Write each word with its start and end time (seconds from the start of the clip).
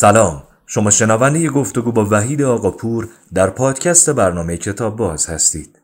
سلام. 0.00 0.42
شما 0.66 0.90
شنونده 0.90 1.48
گفتگو 1.48 1.92
با 1.92 2.06
وحید 2.10 2.42
آقاپور 2.42 3.08
در 3.34 3.50
پادکست 3.50 4.10
برنامه 4.10 4.56
کتاب 4.56 4.96
باز 4.96 5.26
هستید. 5.26 5.82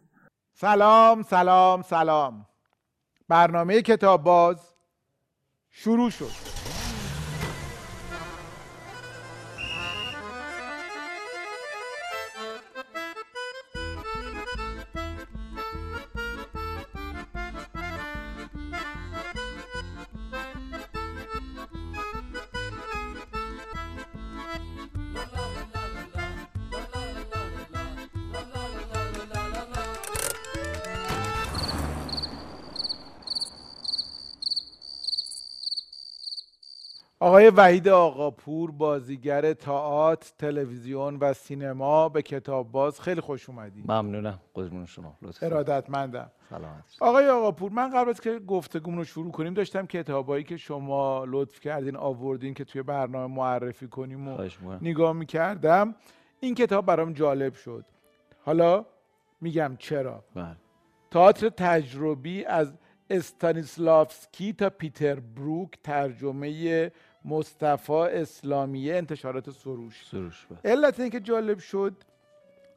سلام 0.61 1.23
سلام 1.23 1.83
سلام. 1.83 2.47
برنامه 3.29 3.83
کتاب 3.83 4.23
باز 4.23 4.57
شروع 5.71 6.11
شد. 6.11 6.31
آقای 37.47 37.64
وحید 37.64 37.89
آقاپور 37.89 38.70
بازیگر 38.70 39.53
تئاتر 39.53 40.31
تلویزیون 40.39 41.17
و 41.17 41.33
سینما 41.33 42.09
به 42.09 42.23
کتاب 42.23 42.73
باز 42.73 43.00
خیلی 43.00 43.20
خوش 43.20 43.48
اومدید 43.48 43.91
ممنونم. 43.91 44.41
قربون 44.55 44.87
شما. 44.87 45.17
لطفا. 45.23 45.47
ارادتمندم. 45.47 46.31
سلامت 46.51 46.84
آقای 47.01 47.28
آقاپور 47.28 47.73
من 47.73 47.91
قبل 47.91 48.11
از 48.11 48.20
که 48.20 48.39
گفتگومون 48.39 48.98
رو 48.98 49.05
شروع 49.05 49.31
کنیم 49.33 49.55
داشتم 49.55 49.87
کتابایی 49.87 50.45
که 50.45 50.56
شما 50.56 51.25
لطف 51.28 51.61
کردین 51.61 51.97
آوردین 51.97 52.55
که 52.55 52.64
توی 52.64 52.83
برنامه 52.83 53.34
معرفی 53.34 53.89
کنیم 53.89 54.28
و. 54.28 54.39
نگاه 54.81 55.12
می‌کردم. 55.12 55.95
این 56.41 56.55
کتاب 56.55 56.87
برام 56.87 57.12
جالب 57.12 57.55
شد. 57.55 57.84
حالا 58.45 58.85
میگم 59.41 59.77
چرا. 59.79 60.25
بله. 60.35 60.57
تئاتر 61.11 61.48
تجربی 61.48 62.45
از 62.45 62.73
استانیسلافسکی 63.11 64.53
تا 64.53 64.70
پیتر 64.70 65.20
بروک 65.20 65.70
ترجمه 65.85 66.92
مصطفی 67.27 67.93
اسلامیه 67.93 68.97
انتشارات 68.97 69.51
سروش 69.51 70.07
سروش 70.11 70.47
بله. 70.47 70.73
علت 70.73 71.01
اینکه 71.01 71.21
جالب 71.21 71.59
شد 71.59 71.93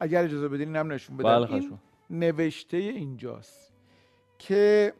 اگر 0.00 0.24
اجازه 0.24 0.48
بدین 0.48 0.76
اینم 0.76 0.92
نشون 0.92 1.16
بدم. 1.16 1.44
بله 1.44 1.52
این. 1.52 1.78
نوشته 2.10 2.76
اینجاست 2.76 3.72
که 4.38 4.92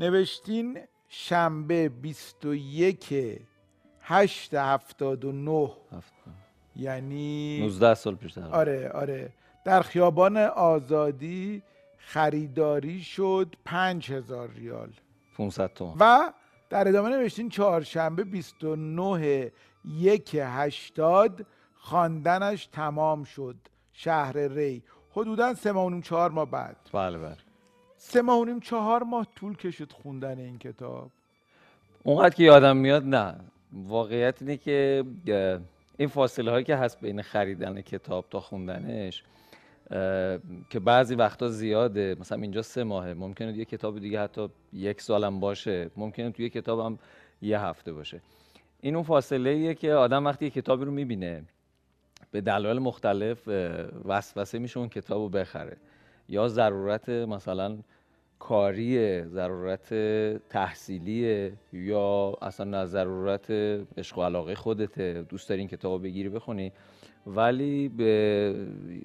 نوشتین 0.00 0.78
شنبه 1.08 1.88
21 1.88 3.14
8 4.00 4.54
79 4.54 5.70
هفت 5.92 6.12
یعنی 6.76 7.60
19 7.60 7.94
سال 7.94 8.14
پیش 8.14 8.32
در 8.32 8.48
آره 8.48 8.88
آره. 8.88 9.32
در 9.64 9.82
خیابان 9.82 10.36
آزادی 10.36 11.62
خریداری 11.98 13.00
شد 13.00 13.54
5000 13.64 14.50
ریال. 14.50 14.92
500 15.36 15.74
تومن 15.74 15.94
و 16.00 16.32
در 16.70 16.88
ادامه 16.88 17.08
نوشتین 17.08 17.48
چهارشنبه 17.48 18.24
29 18.24 19.50
یک 19.84 20.36
هشتاد 20.42 21.46
خواندنش 21.74 22.66
تمام 22.66 23.24
شد. 23.24 23.56
شهر 23.92 24.38
ری. 24.38 24.82
حدودا 25.10 25.54
سه 25.54 25.72
ماه 25.72 25.86
و 25.86 26.00
چهار 26.00 26.30
ماه 26.30 26.50
بعد. 26.50 26.76
بله 26.92 27.18
بله. 27.18 27.36
سه 27.96 28.22
ماه 28.22 28.38
و 28.40 28.44
نیم 28.44 28.60
چهار 28.60 29.02
ماه 29.02 29.26
طول 29.36 29.56
کشید 29.56 29.92
خوندن 29.92 30.38
این 30.38 30.58
کتاب. 30.58 31.10
اونقدر 32.02 32.34
که 32.34 32.42
یادم 32.42 32.76
میاد 32.76 33.04
نه. 33.04 33.34
واقعیت 33.72 34.42
اینه 34.42 34.56
که 34.56 35.04
این 35.96 36.08
فاصله 36.08 36.50
هایی 36.50 36.64
که 36.64 36.76
هست 36.76 37.00
بین 37.00 37.22
خریدن 37.22 37.80
کتاب 37.80 38.24
تا 38.30 38.40
خوندنش 38.40 39.22
که 40.70 40.80
بعضی 40.84 41.14
وقتا 41.14 41.48
زیاده. 41.48 42.16
مثلا 42.20 42.42
اینجا 42.42 42.62
سه 42.62 42.84
ماهه. 42.84 43.14
ممکنه 43.14 43.52
یه 43.52 43.64
کتاب 43.64 43.98
دیگه 43.98 44.20
حتی 44.20 44.48
یک 44.72 45.00
سالم 45.00 45.40
باشه. 45.40 45.90
ممکنه 45.96 46.30
توی 46.30 46.50
کتابم 46.50 46.98
یه 47.42 47.60
هفته 47.60 47.92
باشه. 47.92 48.20
این 48.80 48.94
اون 48.94 49.04
فاصله 49.04 49.50
ایه 49.50 49.74
که 49.74 49.92
آدم 49.92 50.24
وقتی 50.24 50.44
یه 50.44 50.50
کتابی 50.50 50.84
رو 50.84 50.90
می‌بینه 50.90 51.44
به 52.30 52.40
دلایل 52.40 52.78
مختلف 52.78 53.48
وسوسه 54.04 54.58
میشه 54.58 54.78
اون 54.78 54.88
کتاب 54.88 55.18
رو 55.22 55.28
بخره. 55.28 55.76
یا 56.28 56.48
ضرورت 56.48 57.08
مثلا 57.08 57.78
کاری 58.38 59.22
ضرورت 59.24 59.94
تحصیلی 60.48 61.52
یا 61.72 62.34
اصلا 62.42 62.78
از 62.78 62.90
ضرورت 62.90 63.50
عشق 63.98 64.18
و 64.18 64.22
علاقه 64.22 64.54
خودته. 64.54 65.24
دوست 65.28 65.48
داری 65.48 65.66
کتاب 65.66 66.02
بگیری 66.02 66.28
بخونی. 66.28 66.72
ولی 67.26 67.88
به 67.88 68.54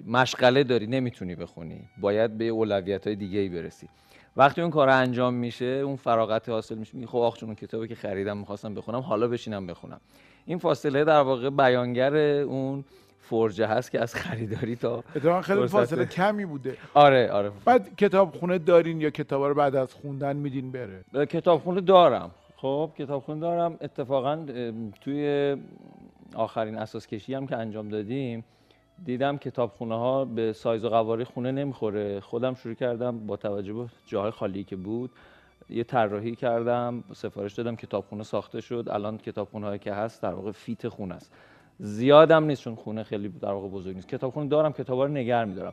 مشغله 0.06 0.64
داری 0.64 0.86
نمی‌تونی 0.86 1.34
بخونی. 1.34 1.80
باید 2.00 2.38
به 2.38 2.44
اولویت 2.44 3.06
های 3.06 3.16
دیگه 3.16 3.38
ای 3.38 3.48
برسی. 3.48 3.88
وقتی 4.36 4.60
اون 4.60 4.70
کار 4.70 4.88
انجام 4.88 5.34
میشه 5.34 5.64
اون 5.64 5.96
فراغت 5.96 6.48
حاصل 6.48 6.74
میشه. 6.74 6.94
میگی 6.94 7.06
خب 7.06 7.18
آخ 7.18 7.38
اون 7.42 7.54
کتابی 7.54 7.88
که 7.88 7.94
خریدم 7.94 8.38
می‌خواستم 8.38 8.74
بخونم 8.74 9.00
حالا 9.00 9.28
بشینم 9.28 9.66
بخونم. 9.66 10.00
این 10.46 10.58
فاصله 10.58 11.04
در 11.04 11.20
واقع 11.20 11.50
بیانگر 11.50 12.16
اون 12.16 12.84
فرجه 13.22 13.66
هست 13.66 13.90
که 13.90 14.00
از 14.00 14.14
خریداری 14.14 14.76
تا 14.76 15.04
اتفاقا 15.16 15.42
خیلی 15.42 15.66
فاصله 15.66 16.06
کمی 16.06 16.44
بوده. 16.44 16.76
آره 16.94 17.30
آره. 17.30 17.52
بعد 17.64 17.96
کتاب 17.96 18.34
خونه 18.34 18.58
دارین 18.58 19.00
یا 19.00 19.10
کتابا 19.10 19.48
رو 19.48 19.54
بعد 19.54 19.76
از 19.76 19.94
خوندن 19.94 20.36
میدین 20.36 20.72
بره؟ 20.72 21.26
کتابخونه 21.26 21.80
دارم. 21.80 22.30
خب 22.56 22.90
کتابخونه 22.98 23.40
دارم. 23.40 23.76
اتفاقا 23.80 24.46
توی 25.00 25.56
آخرین 26.34 26.78
اساس 26.78 27.06
کشی 27.06 27.34
هم 27.34 27.46
که 27.46 27.56
انجام 27.56 27.88
دادیم 27.88 28.44
دیدم 29.04 29.36
کتابخونه 29.36 29.94
ها 29.94 30.24
به 30.24 30.52
سایز 30.52 30.84
و 30.84 30.88
قواره 30.88 31.24
خونه 31.24 31.52
نمی‌خوره. 31.52 32.20
خودم 32.20 32.54
شروع 32.54 32.74
کردم 32.74 33.26
با 33.26 33.36
توجه 33.36 33.72
به 33.72 33.86
جاهای 34.06 34.30
خالی 34.30 34.64
که 34.64 34.76
بود. 34.76 35.10
یه 35.70 35.84
طراحی 35.84 36.34
کردم 36.34 37.04
سفارش 37.12 37.54
دادم 37.54 37.76
کتابخونه 37.76 38.22
ساخته 38.22 38.60
شد. 38.60 38.88
الان 38.90 39.18
کتابخونه 39.18 39.66
هایی 39.66 39.78
که 39.78 39.92
هست 39.92 40.22
در 40.22 40.34
واقع 40.34 40.52
فیت 40.52 40.88
خونه 40.88 41.14
است. 41.14 41.32
زیادم 41.84 42.44
نیست 42.44 42.62
چون 42.62 42.74
خونه 42.74 43.02
خیلی 43.02 43.28
در 43.28 43.52
واقع 43.52 43.68
بزرگ 43.68 43.94
نیست. 43.94 44.08
کتابخونه 44.08 44.48
دارم 44.48 44.72
کتابا 44.72 45.04
رو 45.04 45.12
نگر 45.12 45.44
میدارم. 45.44 45.72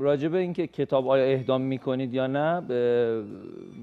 راجع 0.00 0.28
به 0.28 0.38
اینکه 0.38 0.66
کتاب 0.66 1.08
آیا 1.08 1.24
اهدا 1.24 1.58
می‌کنید 1.58 2.14
یا 2.14 2.26
نه 2.26 2.60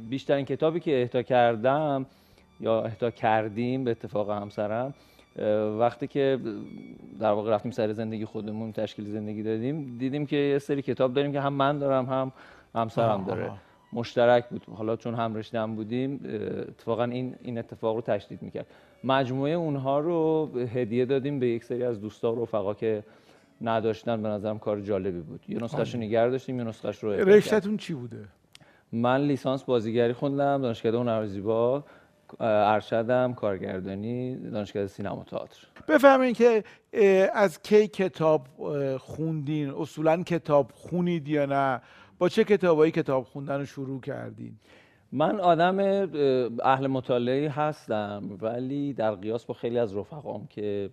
بیشترین 0.10 0.46
کتابی 0.46 0.80
که 0.80 1.02
اهدا 1.02 1.22
کردم 1.22 2.06
یا 2.60 2.82
اهدا 2.82 3.10
کردیم 3.10 3.84
به 3.84 3.92
اتفاق 3.92 4.30
همسرم 4.30 4.94
وقتی 5.80 6.08
که 6.08 6.40
در 7.20 7.32
واقع 7.32 7.52
رفتیم 7.52 7.72
سر 7.72 7.94
زندگی 7.94 8.26
خودمون 8.26 8.72
تشکیل 8.72 9.06
زندگی 9.06 9.44
دادیم 9.44 9.98
دیدیم 9.98 10.26
که 10.26 10.36
یه 10.36 10.60
سری 10.60 10.82
کتاب 10.82 11.14
داریم 11.14 11.32
که 11.32 11.42
هم 11.42 11.54
من 11.54 11.80
دارم 11.80 12.06
هم 12.06 12.32
همسرم. 12.76 13.26
داره. 13.26 13.52
مشترک 13.96 14.50
بود. 14.50 14.66
حالا 14.76 14.96
چون 14.96 15.16
هم 15.16 15.42
هم 15.54 15.76
بودیم 15.76 16.20
اتفاقا 16.70 17.04
این 17.04 17.36
این 17.42 17.58
اتفاق 17.58 17.96
رو 17.96 18.02
تشدید 18.02 18.42
می‌کرد. 18.42 18.66
مجموعه 19.04 19.52
اونها 19.52 20.00
رو 20.00 20.50
هدیه 20.74 21.06
دادیم 21.06 21.40
به 21.40 21.48
یک 21.48 21.64
سری 21.64 21.84
از 21.84 22.02
دوستا 22.02 22.34
و 22.34 22.44
رفقا 22.44 22.74
که 22.74 23.04
نداشتن 23.62 24.22
به 24.22 24.30
نظرم 24.30 24.60
کار 24.60 24.82
جالبی 24.82 25.22
بود. 25.22 25.40
یه 25.48 25.64
نسخه‌ش 25.64 25.94
رو 25.94 26.00
نگه 26.00 26.30
داشتیم 26.30 26.58
یه 26.58 26.64
نسخه‌ش 26.64 27.04
رو. 27.04 27.12
رشتهتون 27.12 27.78
چی 27.78 27.94
بوده؟ 27.94 28.26
من 28.92 29.22
لیسانس 29.22 29.64
بازیگری 29.64 30.14
خوندم 30.14 30.62
دانشکده 30.62 30.98
هنر 30.98 31.26
زیبا 31.26 31.84
ارشدم 32.40 33.34
کارگردانی 33.34 34.36
دانشکده 34.36 34.88
سینما 34.88 35.24
تئاتر. 35.24 35.68
بفهمین 35.88 36.34
که 36.34 36.64
از 37.34 37.62
کی 37.62 37.88
کتاب 37.88 38.48
خوندین؟ 38.98 39.70
اصولا 39.70 40.24
کتاب 40.24 40.72
خونید 40.74 41.28
یا 41.28 41.46
نه؟ 41.46 41.82
با 42.18 42.30
چه 42.30 42.44
کتابایی 42.44 42.92
کتاب 42.92 43.24
خوندن 43.24 43.60
رو 43.60 43.66
شروع 43.66 44.02
کردین؟ 44.02 44.56
من 45.12 45.40
آدم 45.40 45.80
اه، 45.80 46.50
اهل 46.64 46.88
مطالعه 46.88 47.50
هستم 47.50 48.38
ولی 48.42 48.94
در 48.94 49.16
قیاس 49.16 49.46
با 49.46 49.54
خیلی 49.54 49.80
از 49.80 49.98
رفقام 49.98 50.48
که 50.48 50.90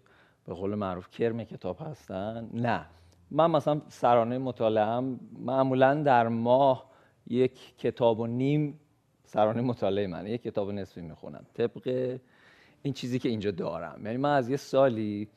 به 0.47 0.55
قول 0.55 0.75
معروف 0.75 1.11
کرم 1.11 1.45
کتاب 1.45 1.77
هستن 1.81 2.51
نه. 2.55 2.87
من 3.31 3.51
مثلا 3.51 3.81
سرانه 3.89 4.39
مطالعهم 4.39 5.21
معمولا 5.39 5.95
در 5.95 6.29
ماه 6.29 6.91
یک 7.27 7.79
کتاب 7.79 8.21
و 8.21 8.27
نیم 8.27 8.81
سرانه 9.25 9.61
مطالعه 9.61 10.07
من 10.07 10.27
یک 10.27 10.43
کتاب 10.43 10.71
نصفی 10.71 11.01
می‌خونم. 11.01 11.47
طبق 11.55 12.19
این 12.83 12.95
چیزی 12.95 13.19
که 13.19 13.29
اینجا 13.29 13.51
دارم. 13.51 14.01
یعنی 14.05 14.17
من 14.17 14.35
از 14.37 14.51
یه 14.51 14.57
سالی 14.57 15.29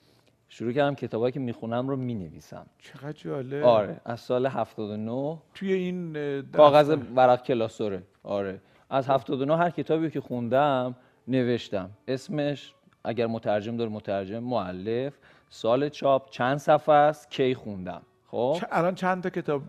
شروع 0.49 0.71
کردم 0.71 0.95
کتابایی 0.95 1.31
که 1.31 1.39
می‌خونم 1.39 1.89
رو 1.89 1.95
می‌نویسم. 1.95 2.65
چقدر 2.79 3.11
جالب. 3.11 3.63
آره 3.63 4.01
از 4.05 4.19
سال 4.19 4.45
79 4.45 5.37
توی 5.53 5.73
این 5.73 6.13
کاغذ. 6.41 6.97
ورق 7.15 7.43
کلاسوره. 7.43 8.03
آره. 8.23 8.61
از 8.89 9.09
79 9.09 9.57
هر 9.57 9.69
کتابی 9.69 10.09
که 10.09 10.21
خوندم 10.21 10.95
نوشتم. 11.27 11.89
اسمش 12.07 12.73
اگر 13.03 13.27
مترجم 13.27 13.77
داره 13.77 13.89
مترجم 13.89 14.39
مؤلف. 14.39 15.13
سال 15.49 15.89
چاپ 15.89 16.29
چند 16.29 16.57
صفحه 16.57 16.95
است 16.95 17.31
کی 17.31 17.55
خوندم. 17.55 18.01
خب؟ 18.27 18.57
الان 18.71 18.95
چند 18.95 19.23
تا 19.23 19.29
کتاب 19.29 19.63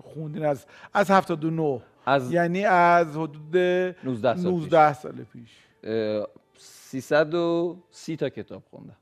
خوندین؟ 0.00 0.44
از 0.44 0.66
از 0.94 1.10
79 1.10 1.80
از 2.06 2.32
یعنی 2.32 2.64
از 2.64 3.16
حدود 3.16 3.56
19 3.56 4.36
سال 4.36 4.52
19 4.52 4.92
سال 4.92 5.12
پیش. 5.32 5.58
اه، 5.84 6.26
330 6.56 8.16
تا 8.16 8.28
کتاب 8.28 8.62
خوندم. 8.70 8.96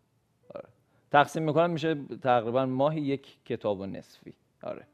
آره. 0.54 0.68
تقسیم 1.10 1.42
می‌کنم 1.42 1.70
میشه 1.70 1.96
تقریبا 2.22 2.66
ماهی 2.66 3.00
یک 3.00 3.36
کتاب 3.44 3.80
و 3.80 3.86
نصفی. 3.86 4.34
آره. 4.62 4.86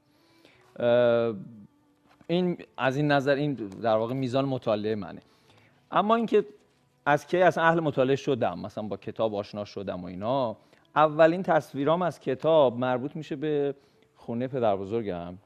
این 2.26 2.58
از 2.76 2.96
این 2.96 3.12
نظر 3.12 3.34
این 3.34 3.54
در 3.54 3.96
واقع 3.96 4.14
میزان 4.14 4.44
مطالعه 4.44 4.94
منه. 4.94 5.20
اما 5.90 6.14
اینکه 6.14 6.44
از 7.06 7.26
کی 7.26 7.38
اصلا 7.38 7.64
اهل 7.64 7.80
مطالعه 7.80 8.16
شدم 8.16 8.58
مثلا 8.58 8.84
با 8.84 8.96
کتاب 8.96 9.34
آشنا 9.34 9.64
شدم 9.64 10.02
و 10.02 10.06
اینا 10.06 10.56
اولین 10.96 11.42
تصویرام 11.42 12.02
از 12.02 12.20
کتاب 12.20 12.78
مربوط 12.78 13.16
میشه 13.16 13.36
به 13.36 13.74
خونه 14.14 14.48
پدر 14.48 14.76
بزرگم. 14.76 15.38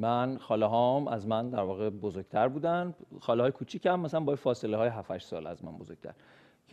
من 0.00 0.38
خاله 0.38 0.66
هام 0.66 1.08
از 1.08 1.26
من 1.26 1.50
در 1.50 1.60
واقع 1.60 1.90
بزرگتر 1.90 2.48
بودن. 2.48 2.94
خاله 3.20 3.42
های 3.42 3.52
کوچیکم 3.52 4.00
مثلا 4.00 4.20
با 4.20 4.36
فاصله 4.36 4.76
های 4.76 4.88
7 4.88 5.18
سال 5.18 5.46
از 5.46 5.64
من 5.64 5.72
بزرگتر. 5.72 6.12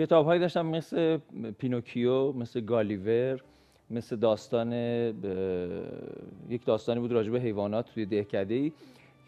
کتاب 0.01 0.25
هایی 0.25 0.39
داشتم 0.39 0.65
مثل 0.65 1.17
پینوکیو 1.57 2.31
مثل 2.31 2.61
گالیور 2.61 3.41
مثل 3.89 4.15
داستان 4.15 4.73
یک 6.49 6.65
داستانی 6.65 6.99
بود 6.99 7.11
راجع 7.11 7.31
به 7.31 7.39
حیوانات 7.39 7.93
توی 7.93 8.05
دهکده 8.05 8.53
ای. 8.53 8.71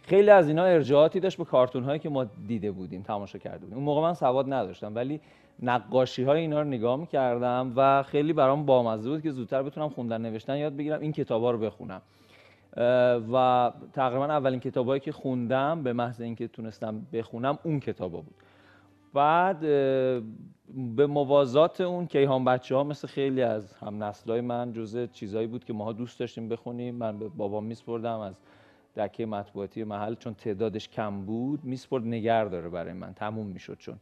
خیلی 0.03 0.29
از 0.29 0.47
اینا 0.47 0.63
ارجاعاتی 0.63 1.19
داشت 1.19 1.37
به 1.37 1.45
کارتون 1.45 1.83
هایی 1.83 1.99
که 1.99 2.09
ما 2.09 2.25
دیده 2.47 2.71
بودیم 2.71 3.01
تماشا 3.01 3.39
کرده 3.39 3.59
بودیم. 3.59 3.75
اون 3.75 3.83
موقع 3.83 4.01
من 4.01 4.13
سواد 4.13 4.53
نداشتم 4.53 4.95
ولی 4.95 5.19
نقاشی 5.61 6.23
های 6.23 6.41
اینا 6.41 6.61
رو 6.61 6.67
نگاه 6.67 6.95
می‌کردم 6.95 7.73
و 7.75 8.03
خیلی 8.03 8.33
برام 8.33 8.65
بامزه 8.65 9.09
بود 9.09 9.21
که 9.21 9.31
زودتر 9.31 9.63
بتونم 9.63 9.89
خوندن 9.89 10.21
نوشتن 10.21 10.57
یاد 10.57 10.75
بگیرم 10.77 10.99
این 10.99 11.11
کتابا 11.11 11.51
رو 11.51 11.57
بخونم. 11.57 12.01
و 13.33 13.71
تقریبا 13.93 14.25
اولین 14.25 14.59
کتابایی 14.59 14.99
که 14.99 15.11
خوندم 15.11 15.83
به 15.83 15.93
محض 15.93 16.21
اینکه 16.21 16.47
تونستم 16.47 17.07
بخونم 17.13 17.59
اون 17.63 17.79
کتابا 17.79 18.21
بود. 18.21 18.33
بعد 19.13 19.59
به 20.95 21.07
موازات 21.07 21.81
اون 21.81 22.07
کیهان 22.07 22.45
بچه 22.45 22.75
ها 22.75 22.83
مثل 22.83 23.07
خیلی 23.07 23.41
از 23.41 23.73
هم 23.73 24.03
نسلای 24.03 24.41
من 24.41 24.73
جزء 24.73 25.05
چیزایی 25.05 25.47
بود 25.47 25.65
که 25.65 25.73
ماها 25.73 25.93
دوست 25.93 26.19
داشتیم 26.19 26.49
بخونیم. 26.49 26.95
من 26.95 27.19
به 27.19 27.29
بابام 27.29 27.63
میسپردم 27.63 28.19
از 28.19 28.39
دکه 28.97 29.25
مطبوعاتی 29.25 29.83
محل 29.83 30.15
چون 30.15 30.33
تعدادش 30.33 30.89
کم 30.89 31.25
بود. 31.25 31.63
میسپرد 31.63 32.07
نگر 32.07 32.45
داره 32.45 32.69
برای 32.69 32.93
من. 32.93 33.13
تموم 33.13 33.47
می‌شد 33.47 33.77
چون. 33.77 33.95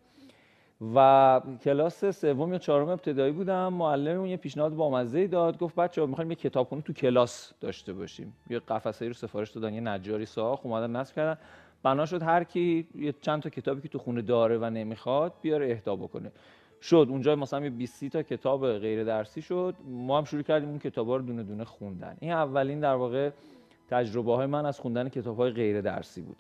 و 0.96 1.42
کلاس 1.64 2.06
سوم 2.06 2.54
یا 2.54 2.60
چهارم 2.60 2.90
ابتدایی 2.90 3.32
بودم. 3.32 3.74
معلممون 3.74 4.28
یه 4.28 4.38
پیشنهاد 4.38 4.74
بامزه 4.74 5.28
داد. 5.28 5.58
گفت 5.58 5.76
بچه‌ها 5.76 6.08
می‌خوایم 6.08 6.32
یه 6.32 6.36
کتابخونه 6.36 6.82
تو 6.82 6.94
کلاس 6.94 7.54
داشته 7.60 7.94
باشیم. 7.94 8.34
یه 8.50 8.60
قفسه‌ای 8.60 9.10
رو 9.10 9.14
سفارش 9.14 9.52
دادن. 9.52 9.74
یه 9.74 9.82
نجاری 9.82 10.26
ساخت. 10.26 10.66
اومدن 10.66 10.96
نصب 10.96 11.16
کردن. 11.16 11.42
بنا 11.84 12.06
شد 12.06 12.24
هر 12.24 12.44
کی 12.44 12.88
یه 12.96 13.14
چند 13.22 13.42
تا 13.42 13.50
کتابی 13.50 13.82
که 13.82 13.88
تو 13.88 14.00
خونه 14.00 14.22
داره 14.22 14.58
و 14.58 14.70
نمی‌خواد 14.70 15.34
بیاره 15.42 15.72
اهدا 15.72 15.96
بکنه. 15.96 16.32
شد. 16.82 17.08
اونجا 17.10 17.36
مثلا 17.36 17.64
یه 17.64 17.70
20 17.70 18.06
تا 18.06 18.24
کتاب 18.24 18.78
غیر 18.78 19.04
درسی 19.04 19.42
شد. 19.42 19.76
ما 19.88 20.18
هم 20.18 20.24
شروع 20.24 20.44
کردیم 20.44 20.70
اون 20.70 20.80
کتابا 20.80 21.16
رو 21.16 21.22
دونه 21.22 21.44
دونه 21.44 21.64
خوندن. 21.64 22.18
این 22.20 22.32
اولین 22.32 22.80
در 22.80 22.96
واقع 22.96 23.30
تجربه 23.90 24.36
های 24.36 24.46
من 24.46 24.66
از 24.66 24.80
خوندن 24.80 25.10
کتاب 25.10 25.38
های 25.38 25.52
غیر 25.52 25.82
درسی 25.82 26.22
بود. 26.22 26.38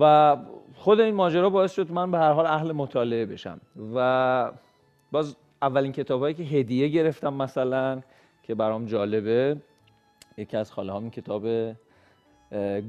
و 0.00 0.36
خود 0.74 1.00
این 1.00 1.14
ماجرا 1.14 1.50
باعث 1.50 1.72
شد 1.72 1.90
من 1.90 2.10
به 2.10 2.18
هر 2.18 2.32
حال 2.32 2.46
اهل 2.46 2.72
مطالعه 2.72 3.26
بشم. 3.26 3.60
و 3.94 4.52
باز 5.12 5.36
اولین 5.62 5.92
کتابایی 5.92 6.34
که 6.34 6.42
هدیه 6.42 6.88
گرفتم 6.88 7.34
مثلا 7.34 8.02
که 8.42 8.54
برام 8.54 8.86
جالبه 8.86 9.56
یکی 10.36 10.56
از 10.56 10.72
خاله 10.72 10.94
این 10.94 11.10
کتاب 11.10 11.46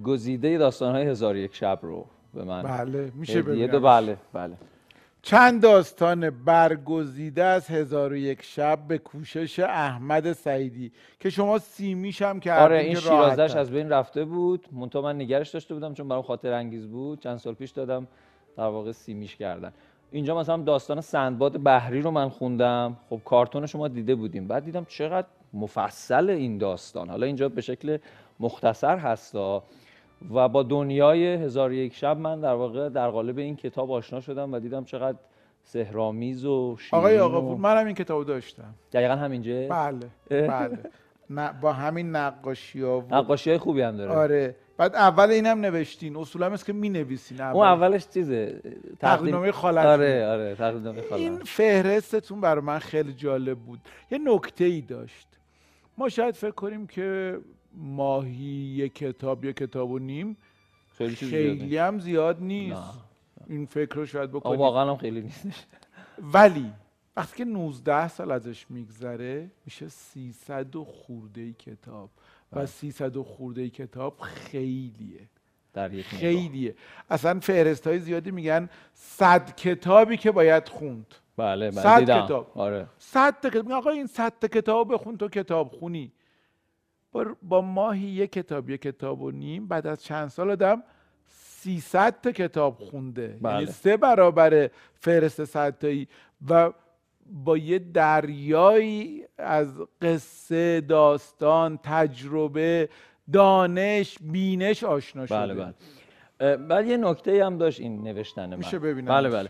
گزیده 0.04 0.58
داستان 0.58 0.96
های 0.96 1.04
هزار 1.04 1.38
یک 1.38 1.56
شب 1.56 1.80
رو 1.82 2.06
به 2.34 2.44
من 2.44 2.62
بله 2.64 3.12
میشه 3.16 3.42
ببینم 3.42 3.80
بله 3.80 4.18
بله. 4.34 4.54
چند 5.22 5.62
داستان 5.62 6.30
برگزیده 6.30 7.44
از 7.44 7.68
هزار 7.68 8.14
و 8.14 8.16
یک 8.16 8.42
شب 8.42 8.80
به 8.88 8.98
کوشش 8.98 9.60
احمد 9.60 10.34
سعیدی 10.34 10.92
که 11.20 11.30
شما 11.30 11.58
سیمیش 11.58 12.22
هم 12.22 12.40
کردین 12.40 12.64
آره 12.64 12.80
این 12.80 12.96
شیرازش 12.96 13.56
از 13.56 13.72
بین 13.72 13.90
رفته 13.90 14.26
بود. 14.26 14.66
منتها 14.72 15.02
من 15.02 15.16
نگرش 15.16 15.50
داشته 15.50 15.74
بودم 15.74 15.94
چون 15.94 16.08
برام 16.08 16.22
خاطر 16.22 16.54
انگیز 16.54 16.88
بود. 16.88 17.20
چند 17.20 17.38
سال 17.38 17.54
پیش 17.54 17.72
دادم 17.72 18.08
در 18.58 18.64
واقع 18.64 18.92
سیمیش 18.92 19.36
کردن. 19.36 19.74
اینجا 20.12 20.38
مثلا 20.38 20.58
داستان 20.58 21.02
سندباد 21.02 21.64
بحری 21.64 22.02
رو 22.02 22.12
من 22.12 22.30
خوندم. 22.30 22.98
خب 23.10 23.22
کارتون 23.26 23.66
شما 23.66 23.88
دیده 23.88 24.16
بودیم. 24.16 24.48
بعد 24.48 24.66
دیدم 24.66 24.86
چقدر 24.90 25.28
مفصل 25.54 26.30
این 26.30 26.58
داستان. 26.58 27.10
حالا 27.10 27.26
اینجا 27.26 27.50
به 27.50 27.62
شکل 27.62 27.98
مختصر 28.40 28.98
هستا 28.98 29.64
و 30.34 30.50
با 30.50 30.64
دنیای 30.64 31.34
هزار 31.34 31.74
یک 31.74 31.96
شب 31.96 32.18
من 32.18 32.42
در 32.42 32.54
واقع 32.54 32.90
در 32.90 33.10
قالب 33.10 33.38
این 33.38 33.56
کتاب 33.56 33.92
آشنا 33.92 34.20
شدم 34.20 34.54
و 34.54 34.60
دیدم 34.60 34.84
چقدر 34.84 35.18
سهرامیز 35.64 36.46
و 36.46 36.78
شیرین 36.80 37.00
آقای 37.00 37.20
آقا 37.20 37.42
و... 37.42 37.58
منم 37.58 37.86
این 37.86 37.96
کتاب 37.96 38.26
داشتم. 38.26 38.74
دقیقا 38.94 39.16
همینجا 39.16 39.68
بله 39.68 40.10
بله. 40.30 40.78
با 41.62 41.74
همین 41.74 42.16
نقاشی 42.16 42.82
ها 42.82 43.00
و... 43.00 43.16
نقاشی 43.16 43.50
های 43.50 43.60
خوبی 43.60 43.82
هم 43.82 43.98
داره. 43.98 44.12
آره. 44.12 44.56
بعد 44.78 44.96
اول 44.96 45.30
اینم 45.32 45.62
نوشتین 45.62 46.16
اصولا 46.16 46.46
است 46.48 46.66
که 46.66 46.74
می 46.74 46.90
نویسین 46.90 47.42
اول. 47.42 47.56
اون 47.56 47.68
اولش 47.68 48.08
چیزه؟ 48.08 48.62
تقدیمنامه 49.00 49.52
خالت 49.52 49.86
آره 49.86 50.28
آره 50.28 50.56
تقدیمنامه 50.56 51.02
خالت 51.02 51.22
این 51.22 51.40
فهرستتون 51.40 52.42
برای 52.42 52.62
من 52.62 52.80
خیلی 52.80 53.14
جالب 53.14 53.58
بود. 53.58 53.80
یه 54.12 54.18
نکته 54.18 54.66
ای 54.66 54.82
داشت. 54.82 55.28
ما 55.98 56.10
شاید 56.10 56.36
فکر 56.36 56.52
کنیم 56.52 56.88
که 56.88 57.38
ماهی 57.78 58.76
یک 58.78 58.96
کتاب 58.96 59.46
یک 59.46 59.56
کتاب 59.56 59.92
و 59.92 60.00
نیم. 60.00 60.38
خیلی, 60.98 61.16
خیلی 61.16 61.78
هم 61.78 62.00
زیاد 62.00 62.42
نیست. 62.42 62.82
این 63.48 63.66
فکر 63.66 63.96
رو 63.96 64.06
شاید 64.06 64.32
بکنیم 64.32 64.60
واقعا 64.60 64.90
هم 64.90 64.98
خیلی 64.98 65.22
نیست 65.22 65.48
ولی 66.34 66.74
وقتی 67.18 67.38
که 67.38 67.46
19 67.46 68.08
سال 68.08 68.32
ازش 68.32 68.66
میگذره 68.72 69.52
میشه 69.66 69.88
300 69.88 70.76
و 70.76 70.84
خورده 70.84 71.42
ای 71.42 71.54
کتاب. 71.54 72.10
و 72.54 72.66
300 72.66 73.12
بله. 73.12 73.20
و 73.20 73.24
خورده 73.24 73.62
ای 73.62 73.70
کتاب 73.70 74.20
خیلیه. 74.20 75.30
در 75.74 75.94
یک 75.94 76.06
خیلیه. 76.06 76.76
اصلا 77.10 77.40
فهرست 77.40 77.88
های 77.88 78.00
زیادی 78.00 78.32
میگن 78.32 78.70
100 78.94 79.56
کتابی 79.56 80.18
که 80.18 80.32
باید 80.32 80.68
خوند. 80.68 81.16
بله 81.38 81.72
بله 81.72 81.82
100 81.82 82.26
کتاب. 82.26 82.52
آره. 82.56 82.88
100 82.98 83.50
کتاب. 83.50 83.72
آقا 83.72 83.90
این 83.90 84.08
100 84.08 84.46
کتاب 84.46 84.94
بخون 84.94 85.18
تو 85.18 85.28
کتاب 85.28 85.72
خونی. 85.72 86.12
با 87.42 87.62
ماهی 87.62 88.08
یک 88.08 88.32
کتاب 88.32 88.70
یک 88.70 88.82
کتاب 88.82 89.22
و 89.22 89.32
نیم 89.32 89.68
بعد 89.68 89.88
از 89.88 90.04
چند 90.04 90.28
سال 90.28 90.52
آدم 90.52 90.84
300 91.28 92.22
تا 92.22 92.32
کتاب 92.32 92.78
خونده. 92.80 93.22
یعنی 93.22 93.40
بله. 93.42 93.54
یعنی 93.54 93.66
سه 93.66 93.98
برابر 93.98 94.70
فهرست 94.94 95.46
صد 95.46 95.78
تایی. 95.78 96.08
و 96.50 96.74
با 97.26 97.58
یه 97.58 97.80
دریایی 97.80 99.26
از 99.38 99.82
قصه 100.02 100.82
داستان 100.82 101.80
تجربه 101.84 102.90
دانش 103.34 104.18
بینش 104.22 104.84
آشنا 104.84 105.26
شده. 105.26 105.38
بله. 105.38 105.74
بله 106.40 106.58
بعد 106.58 106.88
یه 106.88 106.98
نکته 106.98 107.46
هم 107.46 107.58
داشت 107.58 107.80
این 107.80 108.04
نوشتن 108.04 108.50
من. 108.50 108.56
میشه 108.56 108.80
ببینم 108.80 109.08
بله 109.08 109.30
بله. 109.30 109.50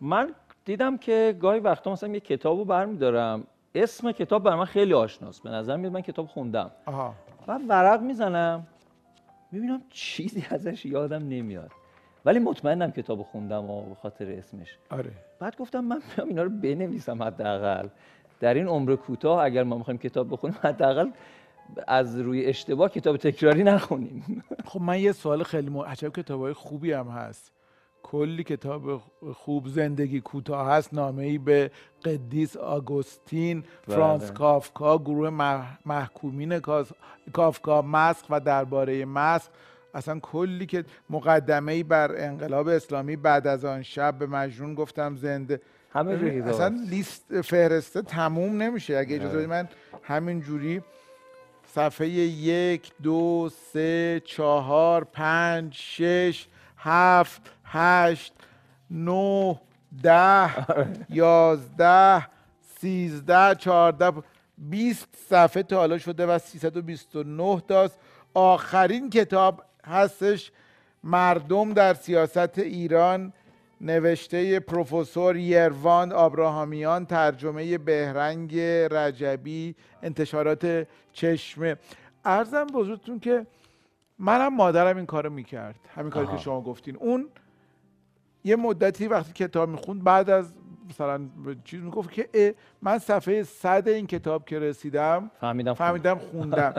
من 0.00 0.34
دیدم 0.64 0.96
که 0.96 1.36
گاهی 1.40 1.60
وقتا 1.60 1.92
مثلا 1.92 2.08
یه 2.08 2.20
کتابو 2.20 2.64
برمیدارم. 2.64 3.46
اسم 3.82 4.12
کتاب 4.12 4.42
بر 4.42 4.54
من 4.54 4.64
خیلی 4.64 4.94
آشناست. 4.94 5.42
به 5.42 5.50
نظر 5.50 5.76
میاد 5.76 5.92
من 5.92 6.00
کتاب 6.00 6.26
خوندم. 6.26 6.70
آها. 6.86 7.14
و 7.48 7.58
ورق 7.68 8.02
می‌زنم. 8.02 8.66
می‌بینم 9.52 9.82
چیزی 9.90 10.46
ازش 10.50 10.86
یادم 10.86 11.28
نمیاد. 11.28 11.70
ولی 12.24 12.38
مطمئنم 12.38 12.90
کتاب 12.90 13.22
خوندم 13.22 13.70
و 13.70 13.82
به 13.82 13.94
خاطر 13.94 14.30
اسمش. 14.30 14.78
آره. 14.90 15.12
بعد 15.40 15.56
گفتم 15.56 15.80
من 15.80 16.02
میام 16.16 16.28
اینا 16.28 16.42
رو 16.42 16.50
بنویسم 16.50 17.22
حداقل. 17.22 17.88
در 18.40 18.54
این 18.54 18.66
عمر 18.66 18.96
کوتاه 18.96 19.44
اگر 19.44 19.62
ما 19.62 19.78
می‌خوایم 19.78 19.98
کتاب 19.98 20.32
بخونیم 20.32 20.56
حداقل 20.62 21.10
از 21.86 22.20
روی 22.20 22.46
اشتباه 22.46 22.88
کتاب 22.88 23.16
تکراری 23.16 23.64
نخونیم. 23.64 24.44
خب 24.64 24.80
من 24.80 25.00
یه 25.00 25.12
سوال 25.12 25.42
خیلی 25.42 25.70
مهم 25.70 26.10
کتابای 26.10 26.52
خوبی 26.52 26.92
هم 26.92 27.08
هست. 27.08 27.52
کلی 28.02 28.44
کتاب 28.44 29.02
خوب 29.34 29.68
زندگی 29.68 30.20
کوتاه 30.20 30.68
هست. 30.68 30.94
نامه 30.94 31.22
ای 31.22 31.38
به 31.38 31.70
قدیس 32.04 32.56
آگوستین 32.56 33.60
بله. 33.60 33.96
فرانس 33.96 34.32
کافکا 34.32 34.98
گروه 34.98 35.30
محکومین 35.86 36.60
کافکا 37.32 37.82
مسخ 37.82 38.26
و 38.30 38.40
درباره 38.40 39.04
مسخ. 39.04 39.48
اصلا 39.94 40.18
کلی 40.18 40.66
که 40.66 40.84
مقدمه 41.10 41.72
ای 41.72 41.82
بر 41.82 42.14
انقلاب 42.16 42.68
اسلامی 42.68 43.16
بعد 43.16 43.46
از 43.46 43.64
آن 43.64 43.82
شب 43.82 44.18
به 44.18 44.26
مجنون 44.26 44.74
گفتم 44.74 45.16
زنده. 45.16 45.60
همه 45.92 46.42
اصلا 46.46 46.76
لیست 46.90 47.40
فهرسته 47.40 48.02
تموم 48.02 48.62
نمیشه. 48.62 48.96
اگه 48.96 49.16
اجازه 49.16 49.36
بدید 49.36 49.48
من 49.48 49.68
همین 50.02 50.40
جوری 50.40 50.82
صفحه 51.74 52.08
یک 52.08 52.92
دو 53.02 53.50
سه 53.72 54.22
چهار 54.24 55.04
پنج 55.04 55.74
شش 55.74 56.46
هفت 56.76 57.42
هشت 57.66 58.34
نه 58.90 59.60
ده 60.02 60.50
یازده 61.10 62.26
سیزده 62.60 63.54
چهارده 63.54 64.12
بیست 64.58 65.08
صفحه 65.28 65.62
تا 65.62 65.76
حالا 65.76 65.98
شده 65.98 66.26
و 66.26 66.38
329 66.38 67.60
تاست. 67.60 67.98
آخرین 68.34 69.10
کتاب 69.10 69.62
هستش. 69.86 70.52
مردم 71.04 71.72
در 71.72 71.94
سیاست 71.94 72.58
ایران 72.58 73.32
نوشته 73.80 74.60
پروفسور 74.60 75.36
یرواند 75.36 76.12
آبراهامیان 76.12 77.06
ترجمه 77.06 77.78
بهرنگ 77.78 78.58
رجبی 78.90 79.74
انتشارات 80.02 80.88
چشمه 81.12 81.76
ارزم 82.24 82.66
بزرگتون 82.66 83.20
که 83.20 83.46
منم 84.18 84.54
مادرم 84.54 84.96
این 84.96 85.06
کارو 85.06 85.30
می‌کرد. 85.30 85.76
همین 85.94 86.10
کاری 86.10 86.26
که 86.26 86.36
شما 86.36 86.60
گفتین. 86.60 86.96
اون 86.96 87.28
یه 88.46 88.56
مدتی 88.56 89.08
وقتی 89.08 89.32
کتاب 89.32 89.68
می‌خوند 89.68 90.04
بعد 90.04 90.30
از 90.30 90.54
مثلا 90.90 91.20
چیز 91.64 91.82
می‌گفت 91.82 92.12
که 92.12 92.54
من 92.82 92.98
صفحه 92.98 93.42
صد 93.42 93.88
این 93.88 94.06
کتاب 94.06 94.44
که 94.44 94.58
رسیدم 94.58 95.30
فهمیدم 95.40 95.74
فهمیدم 95.74 96.18
خوندم. 96.18 96.74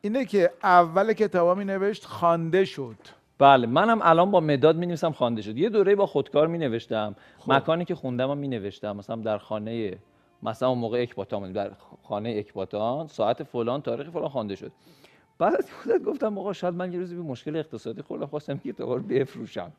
اینه 0.00 0.24
که 0.24 0.50
اول 0.62 1.12
کتابا 1.12 1.54
می 1.54 1.64
نوشت 1.64 2.04
خوانده 2.04 2.64
شد. 2.64 2.96
بله 3.38 3.66
منم 3.66 4.00
الان 4.02 4.30
با 4.30 4.40
مداد 4.40 4.76
می 4.76 4.86
نویسم 4.86 5.12
خوانده 5.12 5.42
شد. 5.42 5.56
یه 5.56 5.68
دوره 5.68 5.94
با 5.94 6.06
خودکار 6.06 6.46
می 6.46 6.58
نوشتم. 6.58 7.16
خب. 7.38 7.52
مکانی 7.52 7.84
که 7.84 7.94
خوندم 7.94 8.38
می 8.38 8.48
نوشتم. 8.48 8.96
مثلا 8.96 9.16
در 9.16 9.38
خانه 9.38 9.98
مثلا 10.42 10.68
اون 10.68 10.78
موقع 10.78 11.02
اکباتان 11.02 11.52
در 11.52 11.70
خانه 12.02 12.34
اکباتان 12.38 13.06
ساعت 13.06 13.42
فلان 13.42 13.82
تاریخ 13.82 14.10
فلان 14.10 14.28
خوانده 14.28 14.56
شد. 14.56 14.72
بعد 15.42 15.54
از 15.54 15.64
مدت 15.86 16.02
گفتم 16.02 16.38
آقا 16.38 16.52
شاید 16.52 16.74
من 16.74 16.92
یه 16.92 16.98
روزی 16.98 17.14
به 17.14 17.22
مشکل 17.22 17.56
اقتصادی 17.56 18.02
خوردم 18.02 18.26
خواستم 18.26 18.58
که 18.58 18.74
رو 18.78 18.98
بفروشم. 18.98 19.72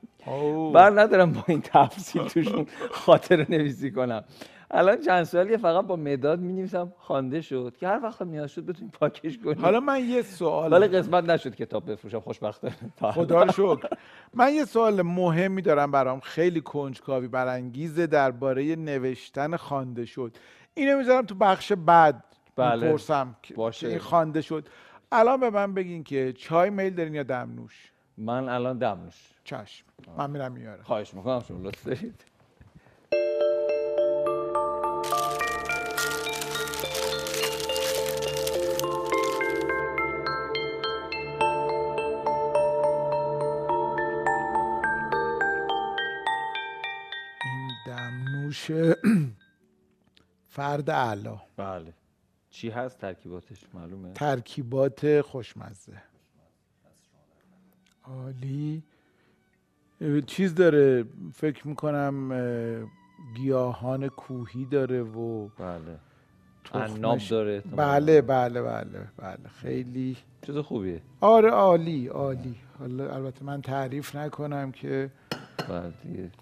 بر 0.74 1.02
ندارم 1.02 1.32
با 1.32 1.44
این 1.48 1.62
تفصیل 1.62 2.28
توشون 2.28 2.66
خاطر 2.92 3.46
نویسی 3.50 3.92
کنم. 3.92 4.24
الان 4.72 4.98
چند 4.98 5.24
سالیه 5.24 5.58
فقط 5.58 5.86
با 5.86 5.96
مداد 5.96 6.40
می 6.40 6.54
نویسم 6.54 6.94
خوانده 6.98 7.42
شد. 7.42 7.74
که 7.80 7.88
هر 7.88 8.00
وقت 8.04 8.22
نیاز 8.22 8.52
شد 8.52 8.66
بتونیم 8.66 8.92
پاکش 9.00 9.38
کنیم. 9.38 9.62
حالا 9.62 9.80
من 9.80 10.10
یه 10.10 10.22
سوال 10.22 10.74
ولی 10.74 10.88
قسمت 10.88 11.24
نشد 11.24 11.56
کتاب 11.56 11.92
بفروشم. 11.92 12.20
خوشبختانه 12.20 12.74
خدا 13.02 13.44
رو 13.44 13.52
شکر. 13.52 13.88
من 14.34 14.54
یه 14.54 14.66
سوال 14.66 15.02
مهمی 15.02 15.62
دارم 15.62 15.92
برام. 15.92 16.20
خیلی 16.20 16.62
کنجکاوی 16.62 17.28
برانگیزه 17.28 18.08
درباره 18.08 18.76
نوشتن 18.76 19.56
خوانده 19.56 20.06
شد. 20.06 20.38
اینو 20.74 20.98
می‌ذارم 20.98 21.26
تو 21.26 21.36
بخش 21.36 21.74
بعد 21.74 22.24
بله. 22.56 22.86
می‌پرسم 22.86 23.36
باشه. 23.56 23.88
این 23.88 24.00
خوانده 24.00 24.42
شد. 24.42 24.68
الان 25.16 25.40
به 25.40 25.50
من 25.50 25.74
بگین 25.74 26.04
که 26.04 26.34
چای 26.34 26.70
میل 26.70 26.96
دارین 26.96 27.16
یا 27.16 27.24
دمنوش؟ 27.24 27.92
من 28.18 28.50
الان 28.50 28.78
دمنوش. 28.78 29.30
چشم. 29.44 29.86
من 30.18 30.30
میرم 30.30 30.52
میارم. 30.52 30.84
خواهش 30.84 31.14
می‌کنم 31.14 31.40
شما 31.48 31.60
لطف 31.70 31.84
دارید. 31.88 32.26
این 47.44 47.72
دمنوش 47.86 48.72
فرد 50.56 50.90
اعلا. 50.90 51.42
بله. 51.58 51.94
چی 52.54 52.70
هست 52.70 52.98
ترکیباتش؟ 52.98 53.66
معلومه. 53.74 54.14
ترکیبات 54.14 55.22
خوشمزه. 55.22 56.02
عالی. 58.04 58.84
چیز 60.26 60.56
داره 60.56 61.06
فکر 61.34 61.68
می‌کنم 61.68 62.34
گیاهان 63.36 64.08
کوهی 64.08 64.66
داره 64.66 65.02
و 65.02 65.48
بله. 65.48 66.00
عناب 66.74 67.20
داره 67.30 67.60
بله 67.62 68.22
بله 68.22 68.62
بله 68.62 69.08
بله. 69.18 69.50
خیلی. 69.62 70.18
چیز 70.46 70.58
خوبیه. 70.58 71.02
آره 71.22 71.50
عالی 71.50 72.08
عالی. 72.08 72.56
حالا 72.80 73.16
البته 73.16 73.44
من 73.46 73.62
تعریف 73.62 74.16
نکنم 74.16 74.72
که 74.72 75.12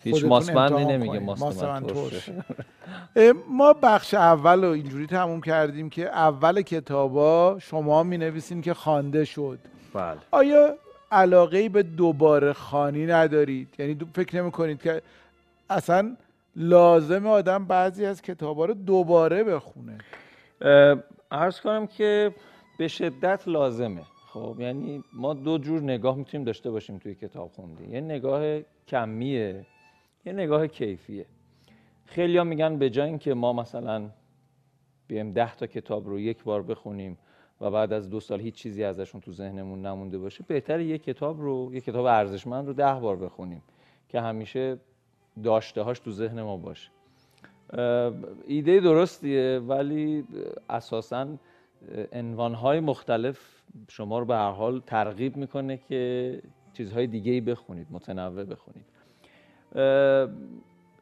هیچ 0.03 0.25
ماسمندی 0.25 0.85
نمیگه 0.85 1.19
ماستمند 1.19 1.91
ما 3.49 3.73
بخش 3.73 4.13
اول 4.13 4.63
رو 4.63 4.69
اینجوری 4.69 5.07
تموم 5.07 5.41
کردیم 5.41 5.89
که 5.89 6.09
اول 6.09 6.61
کتابا 6.61 7.57
شما 7.61 8.03
می 8.03 8.17
نویسین 8.17 8.61
که 8.61 8.73
خوانده 8.73 9.25
شد. 9.25 9.59
بله. 9.93 10.17
آیا 10.31 10.75
علاقه 11.11 11.69
به 11.69 11.83
دوباره 11.83 12.53
خانی 12.53 13.05
ندارید؟ 13.05 13.67
یعنی 13.79 13.97
فکر 14.15 14.41
نمی 14.41 14.51
کنید 14.51 14.81
که 14.81 15.01
اصلا 15.69 16.15
لازم 16.55 17.27
آدم 17.27 17.65
بعضی 17.65 18.05
از 18.05 18.21
کتابا 18.21 18.65
رو 18.65 18.73
دوباره 18.73 19.43
بخونه؟ 19.43 19.97
ارز 21.31 21.59
کنم 21.59 21.87
که 21.87 22.35
به 22.77 22.87
شدت 22.87 23.47
لازمه. 23.47 24.01
خب 24.33 24.55
یعنی 24.59 25.03
ما 25.13 25.33
دو 25.33 25.57
جور 25.57 25.81
نگاه 25.81 26.15
می‌تونیم 26.15 26.45
داشته 26.45 26.71
باشیم 26.71 26.97
توی 26.97 27.15
کتاب 27.15 27.51
خوندی. 27.51 27.87
یه 27.87 28.01
نگاه 28.01 28.59
کمیه 28.87 29.65
یه 30.25 30.33
نگاه 30.33 30.67
کیفیه. 30.67 31.25
خیلی 32.05 32.37
ها 32.37 32.43
میگن 32.43 32.77
به 32.77 32.89
جای 32.89 33.07
اینکه 33.07 33.33
ما 33.33 33.53
مثلا 33.53 34.09
بیم 35.07 35.31
ده 35.31 35.55
تا 35.55 35.67
کتاب 35.67 36.07
رو 36.07 36.19
یک 36.19 36.43
بار 36.43 36.63
بخونیم 36.63 37.17
و 37.61 37.71
بعد 37.71 37.93
از 37.93 38.09
دو 38.09 38.19
سال 38.19 38.39
هیچ 38.39 38.55
چیزی 38.55 38.83
ازشون 38.83 39.21
تو 39.21 39.31
ذهنمون 39.31 39.85
نمونده 39.85 40.17
باشه 40.17 40.43
بهتره 40.47 40.85
یک 40.85 41.03
کتاب 41.03 41.41
رو 41.41 41.69
یک 41.73 41.83
کتاب 41.83 42.05
ارزشمند 42.05 42.67
رو 42.67 42.73
ده 42.73 42.93
بار 42.93 43.15
بخونیم 43.15 43.63
که 44.09 44.21
همیشه 44.21 44.77
داشته 45.43 45.81
هاش 45.81 45.99
تو 45.99 46.11
ذهن 46.11 46.41
ما 46.41 46.57
باشه. 46.57 46.89
ایده 48.47 48.79
درستیه 48.79 49.59
ولی 49.59 50.23
اساساً 50.69 51.27
های 52.37 52.79
مختلف 52.79 53.60
شما 53.89 54.19
رو 54.19 54.25
به 54.25 54.35
هر 54.35 54.51
حال 54.51 54.79
ترغیب 54.79 55.37
می‌کنه 55.37 55.77
که 55.77 56.41
چیزهای 56.73 57.07
دیگه 57.07 57.31
ای 57.31 57.41
بخونید 57.41 57.87
متنوع 57.91 58.43
بخونید. 58.43 58.85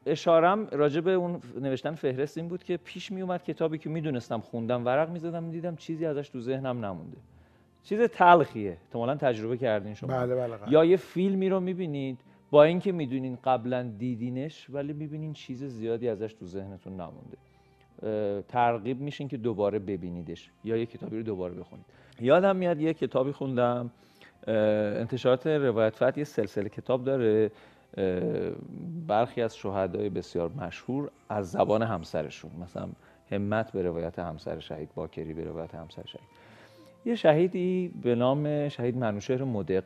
اشارم 0.06 0.68
راجع 0.72 1.02
به 1.02 1.12
اون 1.12 1.42
نوشتن 1.62 1.96
فهرست 1.96 2.38
این 2.38 2.48
بود 2.48 2.64
که 2.64 2.78
پیش 2.78 3.12
می 3.12 3.22
اومد 3.22 3.44
کتابی 3.44 3.78
که 3.78 3.90
می‌دونستم 3.90 4.40
خوندم 4.40 4.86
ورق 4.86 5.10
می‌زدم 5.10 5.52
دیدم 5.52 5.76
چیزی 5.76 6.06
ازش 6.06 6.30
تو 6.30 6.40
ذهنم 6.40 6.86
نمونده. 6.86 7.18
چیز 7.84 8.02
تلخیه. 8.02 8.72
احتمالا 8.72 9.16
تجربه 9.16 9.58
کردین 9.58 9.94
شما. 9.94 10.08
بله 10.08 10.36
بله 10.36 10.72
یا 10.72 10.86
یه 10.86 10.98
فیلمی 10.98 11.50
رو 11.50 11.60
می‌بینید 11.60 12.20
با 12.52 12.64
اینکه 12.64 12.92
می‌دونین 12.92 13.38
قبلا 13.44 13.84
دیدینش 13.98 14.70
ولی 14.70 14.94
می‌بینین 14.94 15.34
چیز 15.34 15.64
زیادی 15.64 16.10
ازش 16.10 16.34
تو 16.34 16.46
ذهنتون 16.46 16.94
نمونده. 16.94 17.38
ترغیب 18.48 19.02
میشین 19.02 19.28
که 19.28 19.38
دوباره 19.38 19.80
ببینیدش 19.80 20.50
یا 20.64 20.78
یه 20.78 20.86
کتابی 20.86 21.18
رو 21.18 21.24
دوباره 21.24 21.54
بخونید. 21.54 21.86
یادم 22.22 22.56
میاد 22.56 22.80
یه 22.80 22.94
کتابی 22.94 23.32
خوندم 23.32 23.92
انتشارات 24.48 25.48
روایت 25.48 26.18
یه 26.18 26.24
سلسله 26.24 26.70
کتاب 26.70 27.04
داره 27.04 27.52
برخی 29.08 29.42
از 29.42 29.58
شهدای 29.58 30.10
بسیار 30.10 30.52
مشهور 30.58 31.12
از 31.30 31.52
زبان 31.52 31.84
همسرشون 31.84 32.52
مثلا 32.64 32.90
همت 33.32 33.72
به 33.72 33.82
روایت 33.82 34.20
همسر 34.20 34.60
شهید 34.60 34.90
باکری 34.96 35.34
به 35.34 35.44
روایت 35.44 35.76
همسر 35.76 36.06
شهید. 36.06 36.28
یه 37.06 37.16
شهیدی 37.16 37.94
به 38.02 38.16
نام 38.16 38.70
شهید 38.70 38.98
منوشهر 38.98 39.44
مدق. 39.44 39.84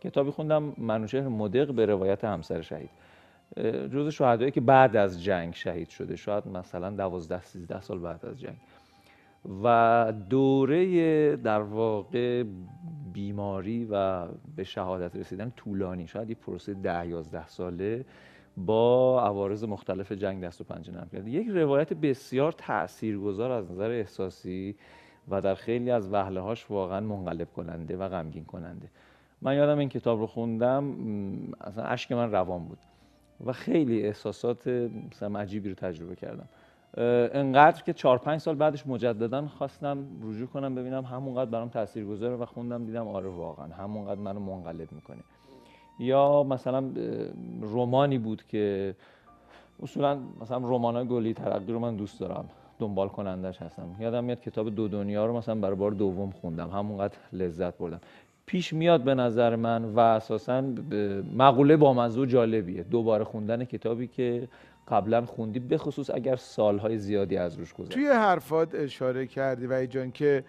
کتابی 0.00 0.30
خوندم 0.30 0.72
منوشهر 0.78 1.28
مدق 1.28 1.72
به 1.72 1.86
روایت 1.86 2.24
همسر 2.24 2.62
شهید. 2.62 2.90
جز 3.92 4.08
شهدایی 4.08 4.50
که 4.50 4.60
بعد 4.60 4.96
از 4.96 5.22
جنگ 5.22 5.54
شهید 5.54 5.88
شده 5.88 6.16
شاید 6.16 6.48
مثلا 6.48 6.90
دوازده 6.90 7.42
سیزده 7.42 7.80
سال 7.80 7.98
بعد 7.98 8.26
از 8.26 8.40
جنگ. 8.40 8.56
و 9.62 10.12
دوره 10.30 11.36
در 11.36 11.60
واقع 11.60 12.44
بیماری 13.12 13.88
و 13.90 14.26
به 14.56 14.64
شهادت 14.64 15.16
رسیدن 15.16 15.52
طولانی 15.56 16.06
شاید 16.06 16.28
یه 16.28 16.34
پروسه 16.34 16.74
ده 16.74 17.06
یازده 17.06 17.48
ساله 17.48 18.04
با 18.56 19.22
عوارض 19.22 19.64
مختلف 19.64 20.12
جنگ 20.12 20.44
دست 20.44 20.60
و 20.60 20.64
پنجه 20.64 20.92
نرم 20.92 21.08
کرد. 21.12 21.28
یک 21.28 21.48
روایت 21.48 21.92
بسیار 21.92 22.52
تاثیرگذار 22.52 23.50
از 23.50 23.70
نظر 23.70 23.90
احساسی 23.90 24.76
و 25.28 25.40
در 25.40 25.54
خیلی 25.54 25.90
از 25.90 26.12
وهله 26.12 26.40
هاش 26.40 26.70
واقعا 26.70 27.00
منقلب 27.00 27.52
کننده 27.52 27.96
و 27.96 28.08
غمگین 28.08 28.44
کننده. 28.44 28.88
من 29.42 29.56
یادم 29.56 29.78
این 29.78 29.88
کتاب 29.88 30.20
رو 30.20 30.26
خوندم 30.26 30.94
اصلا 31.60 31.84
اشک 31.84 32.12
من 32.12 32.30
روان 32.32 32.64
بود. 32.64 32.78
و 33.46 33.52
خیلی 33.52 34.06
احساسات 34.06 34.68
مثلا 35.10 35.38
عجیبی 35.38 35.68
رو 35.68 35.74
تجربه 35.74 36.16
کردم. 36.16 36.48
انقدر 37.34 37.82
که 37.82 37.92
چهار 37.92 38.18
پنج 38.18 38.40
سال 38.40 38.54
بعدش 38.54 38.86
مجددا 38.86 39.46
خواستم 39.46 40.06
رجوع 40.22 40.46
کنم 40.46 40.74
ببینم 40.74 41.04
همونقدر 41.04 41.50
برام 41.50 41.68
تاثیر 41.68 42.04
گذاره 42.04 42.36
و 42.36 42.44
خوندم 42.44 42.84
دیدم 42.84 43.08
آره 43.08 43.28
واقعا 43.28 43.66
همونقدر 43.66 44.20
منو 44.20 44.40
منقلب 44.40 44.92
می‌کنه. 44.92 45.18
یا 45.98 46.42
مثلا 46.42 46.90
رومانی 47.60 48.18
بود 48.18 48.46
که 48.46 48.94
اصولا 49.82 50.18
مثلا 50.40 50.58
رمان 50.58 50.96
های 50.96 51.06
گلی 51.06 51.34
ترقی 51.34 51.72
رو 51.72 51.78
من 51.78 51.96
دوست 51.96 52.20
دارم 52.20 52.48
دنبال 52.78 53.08
کنندش 53.08 53.62
هستم. 53.62 53.96
یادم 54.00 54.24
میاد 54.24 54.40
کتاب 54.40 54.74
دو 54.74 54.88
دنیا 54.88 55.26
رو 55.26 55.36
مثلا 55.36 55.54
برای 55.54 55.76
بار 55.76 55.90
دوم 55.90 56.30
خوندم 56.30 56.70
همونقدر 56.70 57.16
لذت 57.32 57.78
بردم. 57.78 58.00
پیش 58.48 58.72
میاد 58.72 59.04
به 59.04 59.14
نظر 59.14 59.56
من 59.56 59.84
و 59.84 60.00
اساسا 60.00 60.60
مقوله 61.36 61.76
با 61.76 62.08
و 62.08 62.26
جالبیه. 62.26 62.82
دوباره 62.82 63.24
خوندن 63.24 63.64
کتابی 63.64 64.06
که 64.06 64.48
قبلا 64.88 65.26
خوندی 65.26 65.58
به 65.58 65.78
خصوص 65.78 66.10
اگر 66.10 66.36
سالهای 66.36 66.98
زیادی 66.98 67.36
از 67.36 67.58
روش 67.58 67.74
گذشت. 67.74 67.92
توی 67.92 68.06
حرفات 68.06 68.74
اشاره 68.74 69.26
کردی 69.26 69.66
و 69.66 69.86
جان 69.86 70.10
که 70.10 70.44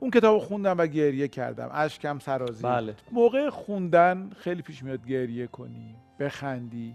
اون 0.00 0.10
کتاب 0.10 0.38
خوندم 0.38 0.78
و 0.78 0.86
گریه 0.86 1.28
کردم. 1.28 1.70
اشکم 1.72 2.18
سرازی 2.18 2.62
بله. 2.62 2.94
موقع 3.12 3.50
خوندن 3.50 4.30
خیلی 4.36 4.62
پیش 4.62 4.82
میاد 4.82 5.06
گریه 5.06 5.46
کنی 5.46 5.94
بخندی. 6.20 6.94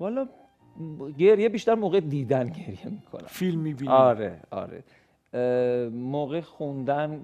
والا 0.00 0.28
گریه 1.18 1.48
بیشتر 1.48 1.74
موقع 1.74 2.00
دیدن 2.00 2.48
گریه 2.48 2.86
می‌کنم. 2.86 3.26
فیلم 3.26 3.60
می‌بینی. 3.60 3.92
آره 3.92 4.40
آره. 4.50 4.84
موقع 5.92 6.40
خوندن 6.40 7.20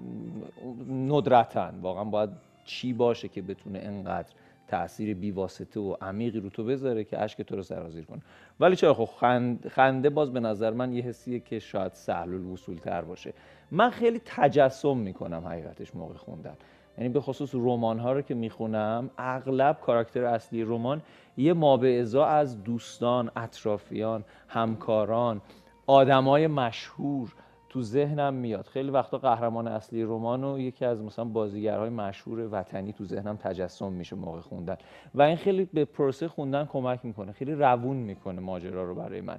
ندرتا 0.89 1.71
واقعا 1.81 2.03
باید 2.03 2.29
چی 2.65 2.93
باشه 2.93 3.27
که 3.27 3.41
بتونه 3.41 3.79
انقدر 3.79 4.33
تاثیر 4.67 5.15
بیواسطه 5.15 5.79
و 5.79 5.95
عمیقی 6.01 6.39
رو 6.39 6.49
تو 6.49 6.63
بذاره 6.63 7.03
که 7.03 7.21
اشک 7.21 7.41
تو 7.41 7.55
رو 7.55 7.63
سرازیر 7.63 8.05
کنه. 8.05 8.21
ولی 8.59 8.75
چرا؟ 8.75 8.93
خب 8.93 9.09
خند- 9.19 9.67
خنده 9.67 10.09
باز 10.09 10.33
به 10.33 10.39
نظر 10.39 10.71
من 10.71 10.93
یه 10.93 11.03
حسیه 11.03 11.39
که 11.39 11.59
شاید 11.59 11.93
سهل 11.93 12.33
الوصول 12.33 12.77
تر 12.77 13.01
باشه. 13.01 13.33
من 13.71 13.89
خیلی 13.89 14.21
تجسم 14.25 14.97
می‌کنم 14.97 15.43
حقیقتش 15.47 15.95
موقع 15.95 16.13
خوندن. 16.13 16.53
یعنی 16.97 17.09
به 17.09 17.21
خصوص 17.21 17.55
رمان 17.55 17.99
ها 17.99 18.13
رو 18.13 18.21
که 18.21 18.33
می‌خونم 18.33 19.09
اغلب 19.17 19.79
کاراکتر 19.81 20.23
اصلی 20.23 20.63
رمان 20.63 21.01
یه 21.37 21.53
مابعضا 21.53 22.25
از 22.25 22.63
دوستان 22.63 23.31
اطرافیان 23.35 24.23
همکاران 24.47 25.41
آدمای 25.87 26.47
مشهور 26.47 27.33
تو 27.73 27.81
ذهنم 27.81 28.33
میاد. 28.33 28.65
خیلی 28.65 28.89
وقتا 28.89 29.17
قهرمان 29.17 29.67
اصلی 29.67 30.03
رمان 30.03 30.59
یکی 30.59 30.85
از 30.85 31.01
مثلا 31.01 31.25
بازیگرهای 31.25 31.89
مشهور 31.89 32.49
وطنی 32.51 32.93
تو 32.93 33.05
ذهنم 33.05 33.35
تجسم 33.35 33.91
میشه 33.91 34.15
موقع 34.15 34.39
خوندن. 34.39 34.77
و 35.15 35.21
این 35.21 35.35
خیلی 35.35 35.65
به 35.65 35.85
پروسه 35.85 36.27
خوندن 36.27 36.65
کمک 36.65 36.99
می‌کنه 37.05 37.31
خیلی 37.31 37.53
روون 37.53 37.97
می‌کنه 37.97 38.41
ماجرا 38.41 38.83
رو 38.83 38.95
برای 38.95 39.21
من. 39.21 39.37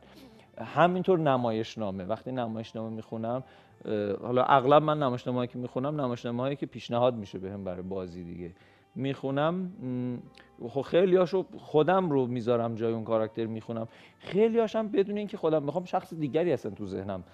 همینطور 0.59 1.19
نمایشنامه. 1.19 2.05
وقتی 2.05 2.33
نمایشنامه 2.33 2.97
می‌خونم 2.97 3.43
حالا 4.23 4.45
اغلب 4.45 4.83
من 4.83 4.99
نمایشنامه‌ای 4.99 5.47
که 5.47 5.59
می‌خونم 5.59 6.01
نمایشنامه‌ای 6.01 6.57
که 6.57 6.67
پیشنهاد 6.67 7.15
میشه 7.15 7.39
بهم 7.39 7.65
برای 7.65 7.83
بازی 7.83 8.25
دیگه. 8.25 8.51
می‌خونم 8.95 9.71
خب 10.69 10.81
خیلی 10.83 11.17
هاشو 11.17 11.47
خودم 11.59 12.11
رو 12.11 12.27
می‌ذارم 12.27 12.75
جای 12.75 12.93
اون 12.93 13.05
کاراکتر 13.05 13.47
می‌خونم. 13.47 13.89
خیلی 14.19 14.59
هاشم 14.59 14.89
بدون 14.89 15.19
اینکه 15.19 15.37
خودم 15.37 15.63
می‌خوام 15.63 15.85
شخص 15.85 16.15
دیگری 16.15 16.53
هستن 16.53 16.71
تو 16.71 16.87
ذهنم 16.87 17.25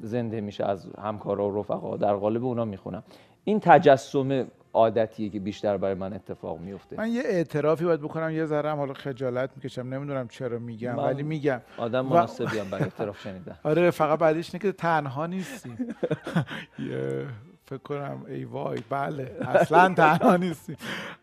زنده 0.00 0.40
میشه 0.40 0.64
از 0.64 0.86
همکارا 0.98 1.48
و 1.50 1.60
رفقا. 1.60 1.96
در 1.96 2.14
قالب 2.14 2.44
اونا 2.44 2.64
می‌خونم. 2.64 3.02
این 3.44 3.60
تجسم 3.60 4.46
عادتیه 4.72 5.28
که 5.28 5.40
بیشتر 5.40 5.76
برای 5.76 5.94
من 5.94 6.12
اتفاق 6.12 6.58
میفته. 6.60 6.96
من 6.98 7.10
یه 7.10 7.22
اعترافی 7.24 7.84
باید 7.84 8.00
بکنم 8.00 8.30
یه 8.30 8.44
ذره 8.44 8.70
حالا 8.70 8.92
خجالت 8.94 9.50
می‌کشم 9.56 9.82
نمی‌دونم 9.94 10.28
چرا 10.28 10.58
میگم 10.58 10.98
ولی 10.98 11.22
میگم. 11.22 11.60
آدم 11.78 12.06
و- 12.06 12.14
مناسبی 12.14 12.58
هم 12.58 12.70
برای 12.70 12.84
اعتراف 12.84 13.20
شنیدن. 13.20 13.58
آره 13.64 13.90
فقط 13.90 14.18
بعدش 14.18 14.54
اینه 14.54 14.62
که 14.62 14.72
تنها 14.72 15.26
نیستیم. 15.26 15.78
فکر 17.70 17.78
کنم 17.78 18.24
ای 18.28 18.44
وای 18.44 18.78
بله 18.90 19.36
اصلا 19.40 19.94
تنها 19.94 20.36
نیستیم. 20.36 20.76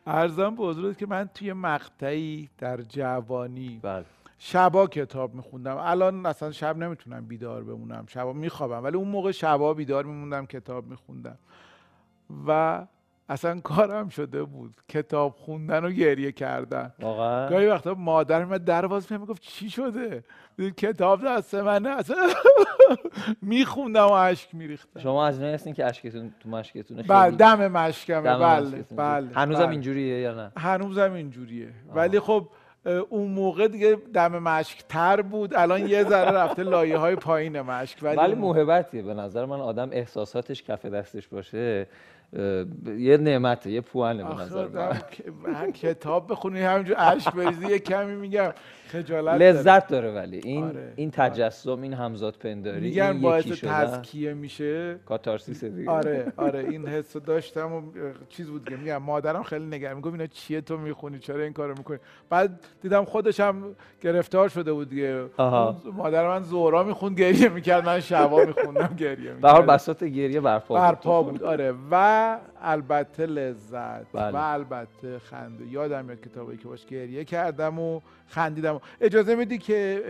ارزم 0.05 0.55
به 0.55 0.63
حضورت 0.63 0.97
که 0.97 1.05
من 1.05 1.29
توی 1.33 1.53
مقطعی 1.53 2.49
در 2.57 2.81
جوانی 2.81 3.79
بله. 3.83 4.05
شبا 4.39 4.87
کتاب 4.87 5.35
میخوندم. 5.35 5.77
الان 5.77 6.25
اصلا 6.25 6.51
شب 6.51 6.77
نمی‌تونم 6.77 7.25
بیدار 7.25 7.63
بمونم 7.63 8.05
شبا 8.07 8.33
میخوابم 8.33 8.83
ولی 8.83 8.97
اون 8.97 9.07
موقع 9.07 9.31
شبا 9.31 9.73
بیدار 9.73 10.05
میموندم 10.05 10.45
کتاب 10.45 10.87
میخوندم. 10.87 11.37
و 12.47 12.81
اصلا 13.29 13.59
کارم 13.59 14.09
شده 14.09 14.43
بود. 14.43 14.73
کتاب 14.89 15.35
خوندن 15.37 15.85
و 15.85 15.89
گریه 15.91 16.31
کردن. 16.31 16.93
واقعا؟ 16.99 17.49
گاهی 17.49 17.67
وقتا 17.67 17.93
مادر 17.93 18.45
من 18.45 18.57
در 18.57 18.87
باز 18.87 19.03
می‌کرد، 19.03 19.19
می‌گفت 19.19 19.41
چی 19.41 19.69
شده؟ 19.69 20.23
کتاب 20.77 21.25
دست 21.25 21.55
منه 21.55 21.89
اصلا 21.89 22.17
میخوندم 23.41 24.05
و 24.05 24.11
اشک 24.11 24.55
میریختم. 24.55 24.99
شما 24.99 25.27
از 25.27 25.35
اینایی 25.35 25.53
هستین 25.53 25.73
که 25.73 25.85
اشکتون 25.85 26.33
تو 26.39 26.49
مشکتونه 26.49 27.03
بله 27.03 27.23
خیلی 27.23 27.37
دم 27.37 27.67
مشکمه. 27.67 28.21
بله 28.21 28.59
مشکتون 28.59 28.97
بله. 28.97 29.27
هنوزم 29.33 29.59
بله. 29.59 29.69
اینجوریه 29.69 30.19
یا 30.19 30.33
نه؟ 30.33 30.51
هنوزم 30.57 31.13
اینجوریه. 31.13 31.69
ولی 31.95 32.19
خب 32.19 32.47
اون 33.09 33.31
موقع 33.31 33.67
دیگه 33.67 33.97
دم 34.13 34.39
مشک 34.39 34.83
تر 34.89 35.21
بود. 35.21 35.53
الان 35.55 35.87
یه 35.87 36.03
ذره 36.03 36.31
رفته 36.31 36.63
لایه 36.63 36.97
های 36.97 37.15
پایین 37.15 37.61
مشک. 37.61 37.97
ولی, 38.01 38.17
ولی 38.17 38.35
موهبتیه. 38.35 39.01
به 39.01 39.13
نظر 39.13 39.45
من 39.45 39.59
آدم 39.59 39.89
احساساتش 39.91 40.63
کف 40.63 40.85
دستش 40.85 41.27
باشه. 41.27 41.87
یه 42.97 43.17
نعمته 43.17 43.71
یه 43.71 43.81
پوانه 43.81 44.23
به 44.23 44.41
نظر 44.41 44.67
من. 44.67 45.71
کتاب 45.71 46.31
بخونی 46.31 46.61
همینجور 46.61 46.95
اشک 46.99 47.33
بریزی 47.33 47.67
یه 47.67 47.79
کمی 47.79 48.15
میگم 48.15 48.53
خجالت. 48.87 49.41
لذت 49.41 49.87
داره. 49.87 50.11
ولی. 50.11 50.37
این 50.43 50.63
آره، 50.63 50.93
این 50.95 51.11
تجسم 51.11 51.81
این 51.81 51.93
همزاد 51.93 52.35
پنداری 52.35 52.79
میگن 52.81 53.11
این 53.11 53.21
باعث 53.21 53.45
تزکیه 53.45 54.33
میشه. 54.33 54.99
کاتارسیس 55.05 55.63
دیگه. 55.63 55.91
آره 55.91 56.33
آره 56.37 56.59
این 56.59 56.87
حس 56.87 57.17
داشتم 57.17 57.73
و 57.73 57.81
چیز 58.29 58.49
بود 58.49 58.69
که 58.69 58.75
میگم 58.75 58.97
مادرم 58.97 59.43
خیلی 59.43 59.65
نگران 59.65 59.95
می‌گفت 59.95 60.13
اینا 60.13 60.27
چیه 60.27 60.61
تو 60.61 60.77
می‌خونی؟ 60.77 61.19
چرا 61.19 61.43
این 61.43 61.53
کارو 61.53 61.73
می‌کنی؟ 61.77 61.97
بعد 62.29 62.59
دیدم 62.81 63.05
خودش 63.05 63.39
هم 63.39 63.75
گرفتار 64.01 64.49
شده 64.49 64.73
بود 64.73 64.89
دیگه. 64.89 65.25
مادر 65.93 66.27
من 66.27 66.43
زورا 66.43 66.83
می‌خوند 66.83 67.19
گریه 67.19 67.49
می‌کرد 67.49 67.85
من 67.85 67.99
شبا 67.99 68.45
میخوندم 68.45 68.95
گریه 68.97 69.33
به 69.33 69.49
هر 69.49 69.61
بساط 69.61 70.03
گریه 70.03 70.41
برپا. 70.41 70.75
برپا 70.75 71.23
بود 71.23 71.43
آره. 71.43 71.73
و 71.91 72.16
البته 72.61 73.25
لذت 73.25 74.05
بله. 74.13 74.31
و 74.31 74.35
البته 74.35 75.19
خنده. 75.19 75.65
یادم 75.67 76.05
میاد 76.05 76.21
کتابایی 76.21 76.57
که 76.57 76.67
باش 76.67 76.85
گریه 76.85 77.23
کردم 77.25 77.79
و 77.79 78.01
خندیدم. 78.27 78.81
اجازه 79.01 79.35
میدی 79.35 79.57
که 79.57 80.01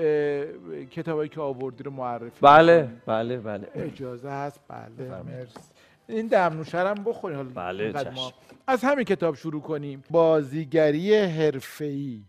اه، 0.74 0.86
کتابایی 0.86 1.30
که 1.30 1.42
آوردی 1.42 1.84
رو 1.84 1.92
معرفی 1.92 2.38
بله؟ 2.42 2.90
بله 3.06 3.38
بله. 3.38 3.68
اجازه 3.76 4.30
هست؟ 4.30 4.60
بله. 4.68 5.22
مرسی. 5.24 5.60
این 6.08 6.28
دمنوشرم 6.28 7.04
بخوری 7.06 7.36
حالا 7.36 7.50
بله،. 7.56 7.92
ما- 8.16 8.32
از 8.68 8.84
همین 8.84 9.04
کتاب 9.04 9.36
شروع 9.36 9.62
کنیم. 9.62 10.04
بازیگری 10.10 11.16
حرفه‌ای. 11.16 12.22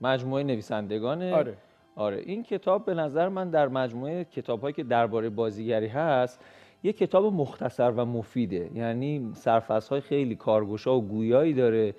مجموعه 0.00 0.42
نویسندگانه 0.42 1.34
آره. 1.34 1.56
آره 1.96 2.16
این 2.16 2.42
کتاب 2.42 2.84
به 2.84 2.94
نظر 2.94 3.28
من 3.28 3.50
در 3.50 3.68
مجموعه 3.68 4.24
کتاب‌هایی 4.24 4.72
که 4.74 4.82
درباره 4.84 5.28
بازیگری 5.28 5.86
هست 5.86 6.40
یه 6.82 6.92
کتاب 6.92 7.24
مختصر 7.24 7.90
و 7.90 8.04
مفیده. 8.04 8.70
یعنی 8.74 9.30
سرفصل‌های 9.34 10.00
خیلی 10.00 10.34
کارگوشا 10.34 10.96
و 10.96 11.08
گویایی 11.08 11.54
داره 11.54 11.94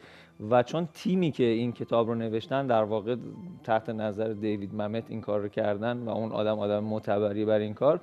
و 0.49 0.63
چون 0.63 0.87
تیمی 0.93 1.31
که 1.31 1.43
این 1.43 1.71
کتاب 1.71 2.07
رو 2.07 2.15
نوشتن 2.15 2.67
در 2.67 2.83
واقع 2.83 3.15
تحت 3.63 3.89
نظر 3.89 4.27
دیوید 4.27 4.75
ممت 4.75 5.03
این 5.09 5.21
کار 5.21 5.39
رو 5.39 5.47
کردن 5.47 5.97
و 5.97 6.09
اون 6.09 6.31
آدم 6.31 6.59
آدم 6.59 6.83
معتبری 6.83 7.45
بر 7.45 7.59
این 7.59 7.73
کار 7.73 7.99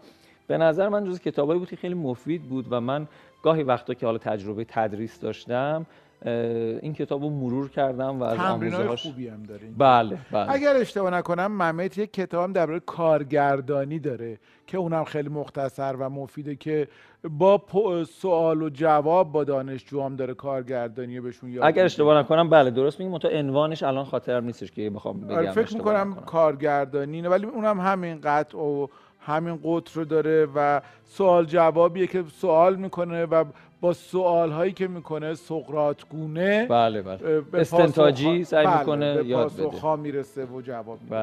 به 0.47 0.59
نظر 0.59 0.88
من 0.88 1.05
جز 1.05 1.21
کتابایی 1.21 1.59
بود 1.59 1.71
که 1.71 1.77
خیلی 1.77 1.95
مفید 1.95 2.43
بود 2.43 2.67
و 2.71 2.81
من 2.81 3.09
گاهی 3.43 3.62
وقتا 3.62 3.95
که 3.95 4.07
حالا 4.07 4.19
تجربه 4.19 4.64
تدریس 4.64 5.21
داشتم 5.21 5.87
این 6.22 6.94
کتاب 6.94 7.22
رو 7.22 7.31
مرور 7.31 7.68
کردم 7.70 8.20
و 8.20 8.22
از 8.22 8.38
آموزه‌هاش 8.38 9.02
خوبی 9.02 9.28
هم 9.28 9.42
داره. 9.42 9.62
بله 9.78 10.18
بله 10.33 10.52
اگر 10.52 10.76
اشتباه 10.76 11.11
نکنم 11.11 11.46
ممت 11.46 11.98
یک 11.98 12.12
کتاب 12.12 12.44
هم 12.44 12.52
درباره 12.52 12.81
کارگردانی 12.81 13.98
داره 13.98 14.38
که 14.66 14.78
اونم 14.78 15.04
خیلی 15.04 15.28
مختصر 15.28 15.96
و 15.98 16.11
مفیده 16.11 16.57
که 16.57 16.88
با 17.31 17.62
سوال 18.09 18.62
و 18.62 18.68
جواب 18.68 19.33
با 19.33 19.44
دانشجوام 19.44 20.16
داره 20.16 20.35
کارگردانی 20.35 21.20
بهشون 21.20 21.52
یاد 21.52 21.64
اگر. 21.64 21.85
اشتباه 21.85 22.18
نکنم 22.18 22.50
بله 22.50 22.70
درست 22.70 23.00
میگم 23.00 23.18
تو 23.18 23.28
عنوانش 23.28 23.83
الان 23.83 24.04
خاطرم 24.04 24.44
نیستش 24.44 24.72
که 24.72 24.90
بخوام 24.90 25.20
بگم 25.20 25.37
آره 25.37 25.50
فکر 25.50 25.74
می‌کنم. 25.74 26.14
کارگردانی 26.14 27.16
اینه 27.16 27.28
ولی 27.28 27.46
اونم 27.46 27.81
همین 27.81 28.20
قطع 28.20 28.59
و 28.59 28.87
همین 29.20 29.57
قطر 29.57 29.90
رو 29.94 30.04
داره 30.04 30.48
و 30.54 30.81
سوال 31.04 31.44
جوابیه 31.44 32.07
که 32.07 32.24
سوال 32.37 32.76
می‌کنه 32.76 33.26
و 33.26 33.44
با 33.81 33.93
سوال 33.93 34.51
هایی 34.51 34.73
که 34.73 34.88
می‌کنه 34.88 35.35
سقراط 35.35 36.03
گونه 36.11 36.67
بله 36.67 37.03
بله. 37.03 37.45
استنتاجی 37.55 38.45
سعی 38.45 38.67
بله، 38.67 38.79
می‌کنه 38.79 39.17
به 39.17 39.27
یاد 39.27 39.53
بده. 39.57 39.97
می‌رسه 39.97 40.45
و 40.45 40.61
جواب 40.61 40.99
میده. 41.03 41.14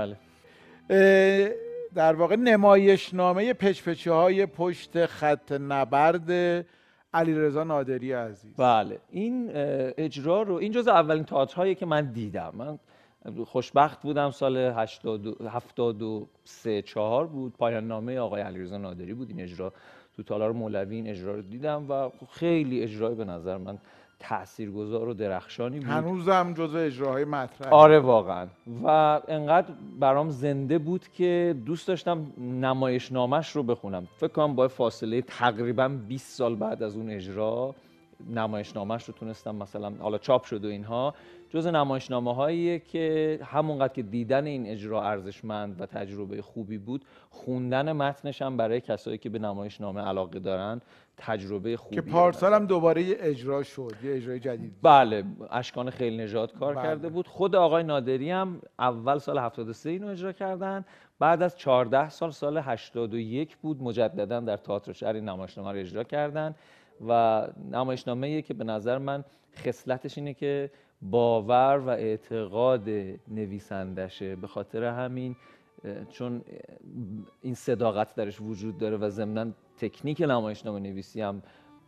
بله. 0.88 1.56
در 1.96 2.14
واقع 2.14 2.36
نمایشنامه 2.36 3.54
پچپچه 3.54 4.14
های 4.14 4.46
پشت 4.46 5.06
خط 5.06 5.52
نبرد 5.52 6.32
علیرضا 7.14 7.64
نادری 7.64 8.12
عزیز. 8.12 8.56
بله. 8.58 9.00
این 9.10 9.50
اجرا 9.98 10.42
رو 10.42 10.56
این 10.56 10.72
جز 10.72 10.88
اولین 10.88 11.24
تئاترهایی 11.24 11.76
که 11.76 11.86
من 11.86 12.12
دیدم. 12.12 12.52
من 12.54 12.80
خوشبخت 13.46 14.02
بودم 14.02 14.32
سال 14.32 14.58
82 14.58 15.36
73 15.50 16.82
4 16.82 17.28
بود. 17.28 17.54
پایان 17.58 17.88
نامه 17.88 18.20
آقای 18.20 18.42
علیرضا 18.42 18.78
نادری 18.78 19.14
بود. 19.14 19.30
این 19.30 19.42
اجرا 19.42 19.74
تو 20.18 20.24
تالار 20.24 20.52
مولوی 20.52 20.96
این 20.96 21.08
اجرا 21.08 21.36
رو 21.36 21.42
دیدم 21.42 21.86
و 21.90 22.10
خیلی 22.32 22.84
اجرای 22.84 23.16
به 23.16 23.26
نظر 23.26 23.58
من 23.58 23.78
تاثیرگذار 24.20 25.10
و 25.10 25.14
درخشانی 25.14 25.80
بود. 25.80 25.88
هنوزم 25.88 26.54
جزو 26.54 26.78
اجراهای 26.78 27.26
مطرح 27.26 27.74
آره 27.74 28.00
واقعا. 28.00 28.48
و 28.84 28.88
انقدر 29.28 29.74
برام 30.00 30.30
زنده 30.30 30.78
بود 30.78 31.08
که 31.08 31.56
دوست 31.66 31.88
داشتم 31.88 32.28
نمایشنامش 32.38 33.52
رو 33.52 33.64
بخونم. 33.64 34.08
فکر 34.16 34.28
کنم 34.28 34.56
با 34.56 34.68
فاصله 34.68 35.22
تقریبا 35.22 35.88
20 35.88 36.38
سال 36.38 36.56
بعد 36.56 36.84
از 36.84 36.96
اون 36.96 37.10
اجرا 37.10 37.76
نمایشنامش 38.30 39.04
رو 39.04 39.14
تونستم 39.14 39.56
مثلا 39.56 39.94
حالا 40.00 40.18
چاپ 40.18 40.44
شد 40.44 40.66
و 40.66 40.68
اینها. 40.68 41.14
جز 41.50 41.68
نمایشنامه 41.68 42.36
هاییه 42.36 42.80
که 42.80 43.40
همونقدر 43.44 43.94
که 43.94 44.02
دیدن 44.02 44.46
این 44.46 44.68
اجرا 44.68 45.04
ارزشمند 45.04 45.82
و 45.82 45.86
تجربه 45.86 46.42
خوبی 46.42 46.78
بود 46.78 47.06
خوندن 47.30 47.92
متنش 47.92 48.42
هم 48.42 48.58
برای 48.58 48.82
کسایی 48.82 49.18
که 49.18 49.30
به 49.30 49.40
نمایشنامه 49.40 50.02
علاقه 50.02 50.40
دارن 50.40 50.82
تجربه 51.18 51.78
خوبی 51.78 51.96
که 51.96 52.02
پارسال 52.02 52.54
هم 52.54 52.66
دوباره 52.66 53.04
یه 53.04 53.18
اجرا 53.20 53.64
شد 53.64 53.94
یه 54.04 54.16
اجرای 54.16 54.40
جدید. 54.40 54.74
بله 54.82 55.24
اشکان 55.52 55.90
خیلی 55.90 56.18
نژاد 56.18 56.54
کار 56.54 56.74
بله. 56.74 56.84
کرده 56.84 57.10
بود. 57.10 57.28
خود 57.28 57.56
آقای 57.56 57.84
نادری 57.84 58.32
هم 58.32 58.62
اول 58.80 59.18
سال 59.18 59.38
73 59.38 59.90
اینو 59.90 60.08
اجرا 60.08 60.32
کردن 60.32 60.86
بعد 61.20 61.42
از 61.42 61.58
14 61.58 62.10
سال 62.10 62.32
سال 62.32 62.58
81 62.58 63.58
بود 63.58 63.84
مجددا 63.84 64.40
در 64.40 64.58
تئاتر 64.58 64.94
شهر 64.94 65.14
این 65.14 65.30
نمایشنامه 65.30 65.72
رو 65.72 65.78
اجرا 65.78 66.04
کردن. 66.04 66.56
و 67.08 67.42
نمایشنامه 67.72 68.42
که 68.42 68.54
به 68.54 68.64
نظر 68.64 68.98
من 68.98 69.24
خصلتش 69.58 70.18
اینه 70.18 70.34
که 70.34 70.72
باور 71.02 71.82
و 71.86 71.90
اعتقاد 71.90 72.90
نویسندشه 73.28 74.36
به 74.36 74.48
خاطر 74.48 74.84
همین 74.84 75.36
چون 76.10 76.42
این 77.42 77.54
صداقت 77.54 78.16
درش 78.16 78.42
وجود 78.42 78.78
داره 78.78 78.98
و 78.98 79.10
ضمنا 79.10 79.52
تکنیک 79.78 80.22
نمایشنامه 80.22 80.80
نویسی 80.80 81.22
هم 81.22 81.42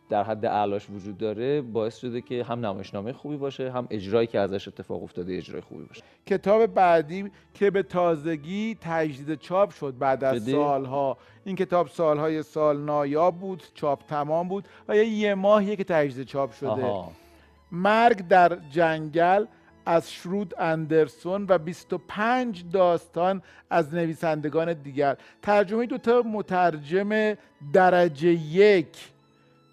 در 0.08 0.22
حد 0.22 0.44
اعلاش 0.44 0.90
وجود 0.90 1.18
داره 1.18 1.60
باعث 1.60 1.96
شده 1.96 2.20
که 2.20 2.44
هم 2.44 2.66
نمایشنامه 2.66 3.12
خوبی 3.12 3.36
باشه 3.36 3.70
هم 3.70 3.86
اجرایی 3.90 4.26
که 4.26 4.38
ازش 4.38 4.68
اتفاق 4.68 5.02
افتاده 5.02 5.36
اجرای 5.36 5.60
خوبی 5.60 5.84
باشه. 5.84 6.02
کتاب 6.26 6.66
بعدی 6.66 7.30
که 7.54 7.70
به 7.70 7.82
تازگی 7.82 8.78
تجدید 8.80 9.38
چاپ 9.38 9.70
شد 9.70 9.98
بعد 9.98 10.24
از 10.24 10.42
جدی؟ 10.42 10.52
سالها. 10.52 11.18
این 11.44 11.56
کتاب 11.56 11.88
سالهای 11.88 12.42
سال 12.42 12.80
نایاب 12.80 13.38
بود 13.38 13.62
چاپ 13.74 14.06
تمام 14.06 14.48
بود 14.48 14.68
و 14.88 14.96
یه 14.96 15.04
یه 15.04 15.34
ماهیه 15.34 15.76
که 15.76 15.84
تجدید 15.84 16.26
چاپ 16.26 16.52
شده. 16.52 16.68
آها. 16.68 17.12
مرگ 17.72 18.28
در 18.28 18.58
جنگل 18.70 19.44
از 19.86 20.12
شرود 20.12 20.54
اندرسون 20.58 21.46
و 21.48 21.58
25 21.58 22.64
داستان 22.72 23.42
از 23.70 23.94
نویسندگان 23.94 24.72
دیگر. 24.72 25.16
ترجمه 25.42 25.86
دو 25.86 25.98
تا 25.98 26.22
مترجم 26.26 27.34
درجه 27.72 28.28
یک 28.32 29.10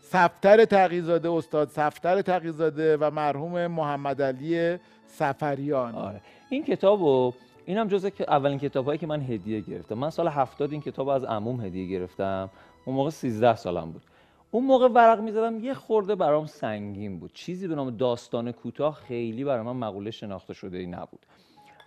سفتر 0.02 0.66
تقیزاده 0.66 1.30
استاد 1.30 1.70
سفتر 1.70 2.22
تقیزاده 2.22 2.98
و 2.98 3.12
مرحوم 3.12 3.68
محمد 3.68 4.22
علی 4.22 4.78
سفریان. 5.08 5.96
آره. 5.96 6.22
این 6.50 6.64
کتابو 6.64 7.34
اینم 7.66 7.88
جزء 7.88 8.10
که 8.10 8.26
اولین 8.28 8.60
کتابایی 8.60 9.00
که 9.00 9.08
من 9.08 9.22
هدیه 9.22 9.62
گرفتم. 9.62 9.96
من 9.96 10.10
سال 10.10 10.28
70 10.28 10.72
این 10.72 10.82
کتاب 10.82 11.08
از 11.08 11.24
عموم 11.24 11.62
هدیه 11.62 11.88
گرفتم. 11.88 12.50
اون 12.86 12.96
موقع 12.96 13.10
13 13.10 13.56
سالم 13.56 13.92
بود. 13.92 14.02
اون 14.56 14.66
موقع 14.66 14.88
ورق 14.88 15.22
می‌زدم 15.22 15.60
یه 15.60 15.74
خورده 15.74 16.16
برام 16.16 16.46
سنگین 16.46 17.20
بود. 17.20 17.34
چیزی 17.34 17.68
به 17.68 17.76
نام 17.76 17.98
داستان 17.98 18.52
کوتاه 18.52 18.94
خیلی 18.94 19.44
برای 19.44 19.62
من 19.62 19.76
مقوله 19.76 20.12
شناخته 20.12 20.54
شده 20.54 20.78
ای 20.78 20.86
نبود. 20.86 21.26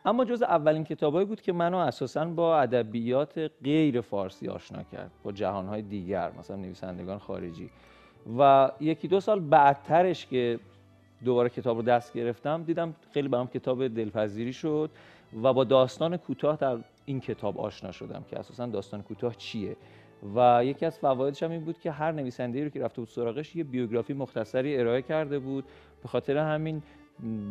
اما 0.04 0.24
جز 0.24 0.42
اولین 0.42 0.84
کتابایی 0.84 1.26
بود 1.26 1.40
که 1.40 1.52
منو 1.52 1.76
اساسا 1.76 2.24
با 2.24 2.60
ادبیات 2.60 3.50
غیر 3.64 4.00
فارسی 4.00 4.48
آشنا 4.48 4.82
کرد 4.82 5.10
با 5.22 5.32
جهانهای 5.32 5.82
دیگر 5.82 6.32
مثلا 6.38 6.56
نویسندگان 6.56 7.18
خارجی. 7.18 7.70
و 8.38 8.70
یکی 8.80 9.08
دو 9.08 9.20
سال 9.20 9.40
بعدترش 9.40 10.26
که 10.26 10.60
دوباره 11.24 11.48
کتاب 11.48 11.76
رو 11.76 11.82
دست 11.82 12.12
گرفتم 12.12 12.62
دیدم 12.62 12.94
خیلی 13.14 13.28
برام 13.28 13.46
کتاب 13.46 13.88
دلپذیری 13.88 14.52
شد 14.52 14.90
و 15.42 15.52
با 15.52 15.64
داستان 15.64 16.16
کوتاه 16.16 16.56
در 16.56 16.78
این 17.04 17.20
کتاب 17.20 17.58
آشنا 17.60 17.92
شدم 17.92 18.24
که 18.30 18.38
اساسا 18.38 18.66
داستان 18.66 19.02
کوتاه 19.02 19.36
چیه. 19.36 19.76
و 20.34 20.64
یکی 20.64 20.86
از 20.86 20.98
فوایدش 20.98 21.42
هم 21.42 21.50
این 21.50 21.64
بود 21.64 21.78
که 21.78 21.90
هر 21.90 22.12
نویسنده‌ای 22.12 22.64
رو 22.64 22.70
که 22.70 22.80
رفته 22.80 23.00
بود 23.00 23.08
سراغش 23.08 23.56
یه 23.56 23.64
بیوگرافی 23.64 24.12
مختصری 24.12 24.76
ارائه 24.76 25.02
کرده 25.02 25.38
بود. 25.38 25.64
به 26.02 26.08
خاطر 26.08 26.36
همین 26.36 26.82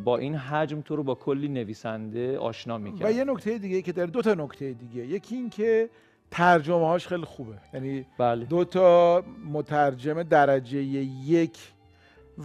با 0.04 0.18
این 0.18 0.36
حجم 0.36 0.82
تو 0.82 0.96
رو 0.96 1.04
با 1.04 1.16
کلی 1.16 1.48
نویسنده 1.48 2.38
آشنا 2.38 2.78
می‌کرد. 2.78 3.08
و 3.08 3.12
یه 3.12 3.24
نکته 3.24 3.58
دیگه 3.58 3.82
که 3.82 3.92
داره 3.92 4.12
دو 4.12 4.22
تا 4.22 4.34
نکته 4.34 4.74
دیگه. 4.74 5.06
یکی 5.06 5.36
این 5.36 5.50
که 5.50 5.90
ترجمه 6.32 6.88
هاش 6.88 7.08
خیلی 7.08 7.26
خوبه. 7.26 7.58
یعنی 7.74 8.06
بله. 8.18 8.46
دو 8.46 8.64
تا 8.64 9.24
مترجم 9.52 10.24
درجه 10.24 10.84
یک 10.84 11.58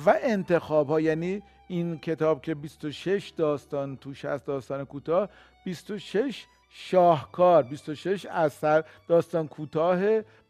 و 0.06 0.14
انتخاب 0.22 0.88
ها 0.88 1.00
یعنی 1.00 1.42
این 1.68 1.98
کتاب 1.98 2.42
که 2.42 2.54
26 2.54 3.32
داستان 3.36 3.96
توش 3.96 4.24
هست 4.24 4.46
داستان 4.46 4.84
کوتاه 4.84 5.28
26 5.64 6.44
شاهکار. 6.74 7.62
26 7.62 8.26
اثر 8.26 8.84
داستان 9.08 9.48
کوتاه 9.48 10.00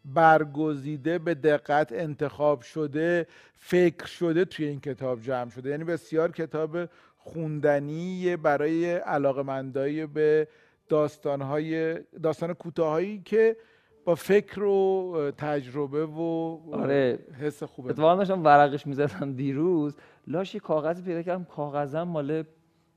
برگزیده 0.05 1.19
به 1.19 1.33
دقت 1.33 1.91
انتخاب 1.91 2.61
شده 2.61 3.27
فکر 3.55 4.05
شده 4.05 4.45
توی 4.45 4.65
این 4.65 4.79
کتاب 4.79 5.21
جمع 5.21 5.49
شده. 5.49 5.69
یعنی 5.69 5.83
بسیار 5.83 6.31
کتاب 6.31 6.77
خوندنی 7.17 8.35
برای 8.35 8.93
علاقمندای 8.93 10.05
به 10.05 10.47
داستانهای 10.89 11.99
داستان 12.23 12.53
کوتاهایی 12.53 13.21
که 13.25 13.57
با 14.05 14.15
فکر 14.15 14.63
و 14.63 15.31
تجربه 15.37 16.05
و 16.05 16.57
آره. 16.71 17.19
حس 17.41 17.63
خوبه. 17.63 17.89
اتفاقا 17.89 18.15
داشتم 18.15 18.43
ورقش 18.43 18.87
می‌زدم 18.87 19.33
دیروز. 19.33 19.95
لاش 20.27 20.53
یه 20.55 20.59
کاغذی 20.59 21.01
پیدا 21.01 21.21
کردم. 21.21 21.43
کاغذم 21.43 22.03
مال 22.03 22.43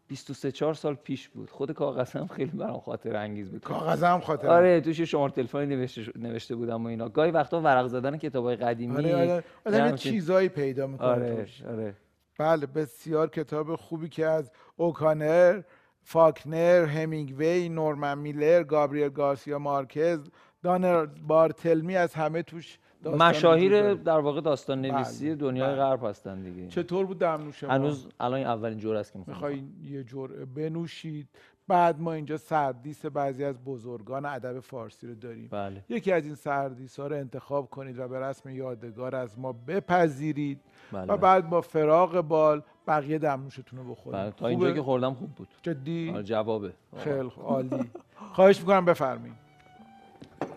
23 0.09 0.53
4 0.53 0.75
سال 0.75 0.95
پیش 0.95 1.29
بود. 1.29 1.51
خود 1.51 1.73
کاغذم 1.73 2.27
خیلی 2.27 2.51
برام 2.51 2.81
خاطر 2.81 3.16
انگیز 3.16 3.51
بود. 3.51 3.61
کاغذم 3.64 4.21
خاطر 4.21 4.49
آره 4.49 4.81
توش 4.81 5.01
شماره 5.01 5.33
تلفنی 5.33 5.66
نوشته, 5.77 6.03
نوشته 6.16 6.57
بودم 6.57 6.85
و 6.85 6.88
اینا. 6.88 7.09
گاهی 7.09 7.31
وقتا 7.31 7.61
ورق 7.61 7.87
زدن 7.87 8.16
کتابای 8.16 8.57
قدیمی 8.57 8.97
آره 8.97 9.45
آره. 9.66 9.79
همچین- 9.83 10.12
چیزایی 10.12 10.49
پیدا 10.49 10.87
می‌کنه 10.87 11.07
آره 11.09 11.37
توش. 11.45 11.62
آره. 11.62 11.95
بله 12.38 12.66
بسیار 12.66 13.31
کتاب 13.31 13.77
خوبی 13.77 14.09
که 14.09 14.27
از 14.27 14.51
اوکانر 14.77 15.62
فاکنر 16.03 16.85
همینگوی 16.85 17.69
نورمن 17.69 18.19
میلر 18.19 18.62
گابریل 18.62 19.09
گارسیا 19.09 19.59
مارکز 19.59 20.31
دانر 20.62 21.07
بارتلمی 21.07 21.97
از 21.97 22.14
همه 22.14 22.42
توش 22.42 22.79
مشاهیر. 23.11 23.95
در 23.95 24.19
واقع 24.19 24.40
داستان 24.40 24.81
نویسی 24.81 25.27
بله، 25.27 25.35
دنیای 25.35 25.69
بله. 25.69 25.77
غرب 25.77 26.05
هستن 26.05 26.42
دیگه. 26.42 26.69
چطور 26.69 27.07
بود 27.07 27.19
دمنوش 27.19 27.64
ما 27.64 27.71
هنوز 27.71 28.09
الان 28.21 28.38
این 28.38 28.47
اولین 28.47 28.79
جور 28.79 28.97
است 28.97 29.12
که 29.12 29.19
می‌خوام 29.19 29.37
می‌خوای 29.37 29.62
یه 29.83 30.05
جرعه 30.05 30.45
بنوشید. 30.45 31.29
بعد 31.69 32.01
ما 32.01 32.12
اینجا 32.12 32.37
سردیس 32.37 33.07
بعضی 33.07 33.45
از 33.45 33.64
بزرگان 33.64 34.27
ادب 34.27 34.61
فارسی 34.61 35.07
رو 35.07 35.14
داریم. 35.14 35.49
بله. 35.53 35.85
یکی 35.88 36.12
از 36.12 36.27
این 36.27 36.35
سردیس 36.35 37.01
ها 37.01 37.07
رو 37.07 37.16
انتخاب 37.16 37.71
کنید 37.71 37.99
و 37.99 38.09
به 38.09 38.21
رسم 38.21 38.51
یادگار 38.51 39.16
از 39.16 39.38
ما 39.38 39.53
بپذیرید. 39.53 40.61
بله, 40.92 41.12
و 41.12 41.16
بعد 41.16 41.51
با 41.51 41.61
فراغ 41.61 42.21
بال 42.21 42.62
بقیه 42.87 43.19
دمنوشتون 43.19 43.79
رو 43.79 43.85
بله. 43.85 43.92
بخورید 43.92 44.35
تا 44.35 44.47
اینجا؟ 44.47 44.73
که 44.73 44.83
خوردم 44.83 45.14
خوب 45.14 45.31
بود. 45.31 45.49
جدی؟ 45.62 46.11
آره 46.14 46.23
جوابه. 46.23 46.73
خیلی. 46.97 47.31
عالی. 47.45 47.90
خواهش 48.33 48.61
می‌کنم 48.61 48.85
بفرمایید. 48.85 49.37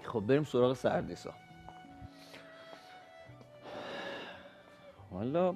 خب 0.03 0.19
بریم 0.19 0.43
سراغ 0.43 0.73
سردیسا 0.73 1.33
حالا 5.11 5.55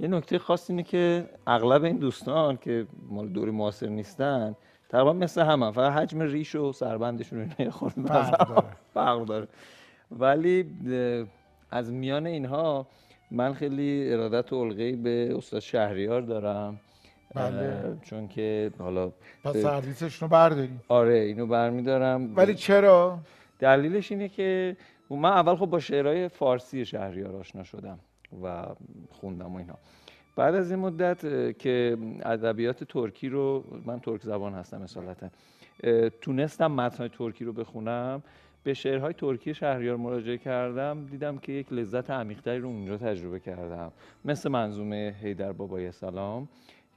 یه 0.00 0.08
نکته 0.08 0.38
خاص 0.38 0.70
اینه 0.70 0.82
که 0.82 1.28
اغلب 1.46 1.84
این 1.84 1.96
دوستان 1.96 2.56
که 2.56 2.86
مال 3.08 3.28
دوری 3.28 3.50
معاصر 3.50 3.86
نیستن 3.86 4.56
تقریبا 4.88 5.12
مثل 5.12 5.42
هم 5.42 5.72
فقط 5.72 5.92
حجم 5.92 6.22
ریش 6.22 6.54
و 6.54 6.72
سربندشون 6.72 7.38
و 7.38 7.42
اینا 7.42 7.54
یه 7.58 7.70
خورده 7.70 8.02
فرق 8.02 8.48
داره. 8.48 8.66
فرق 8.94 9.24
داره. 9.24 9.48
ولی 10.10 10.66
از 11.70 11.92
میان 11.92 12.26
اینها 12.26 12.86
من 13.30 13.54
خیلی 13.54 14.12
ارادت 14.12 14.52
و 14.52 14.64
علقه‌ای 14.64 14.96
به 14.96 15.34
استاد 15.36 15.60
شهریار 15.60 16.20
دارم. 16.20 16.80
بله. 17.34 17.96
چون 18.02 18.28
که 18.28 18.70
حالا 18.78 19.12
پس 19.44 19.56
سردیسشون 19.56 20.28
رو 20.28 20.32
برداریم. 20.32 20.82
آره 20.88 21.14
اینو 21.14 21.46
برمیدارم. 21.46 22.36
ولی 22.36 22.54
چرا؟ 22.54 23.18
دلیلش 23.58 24.12
اینه 24.12 24.28
که 24.28 24.76
من 25.10 25.30
اول 25.30 25.56
خب 25.56 25.66
با 25.66 25.78
شعرهای 25.80 26.28
فارسی 26.28 26.84
شهریار 26.84 27.36
آشنا 27.36 27.64
شدم. 27.64 27.98
و 28.42 28.66
خوندم 29.10 29.54
و 29.54 29.58
اینا. 29.58 29.78
بعد 30.36 30.54
از 30.54 30.70
این 30.70 30.80
مدت 30.80 31.20
که 31.58 31.96
ادبیات 32.22 32.84
ترکی 32.84 33.28
رو 33.28 33.64
من 33.84 34.00
ترک 34.00 34.22
زبان 34.22 34.54
هستم 34.54 34.82
اصالتا 34.82 35.28
تونستم 36.20 36.72
متنهای 36.72 37.08
ترکی 37.08 37.44
رو 37.44 37.52
بخونم. 37.52 38.22
به 38.64 38.74
شعرهای 38.74 39.12
ترکی 39.12 39.54
شهریار 39.54 39.96
مراجعه 39.96 40.38
کردم. 40.38 41.06
دیدم 41.06 41.38
که 41.38 41.52
یک 41.52 41.72
لذت 41.72 42.10
عمیقتری 42.10 42.58
رو 42.58 42.68
اونجا 42.68 42.96
تجربه 42.96 43.40
کردم. 43.40 43.92
مثل 44.24 44.48
منظومه 44.48 45.14
هیدر 45.22 45.52
بابای 45.52 45.92
سلام 45.92 46.48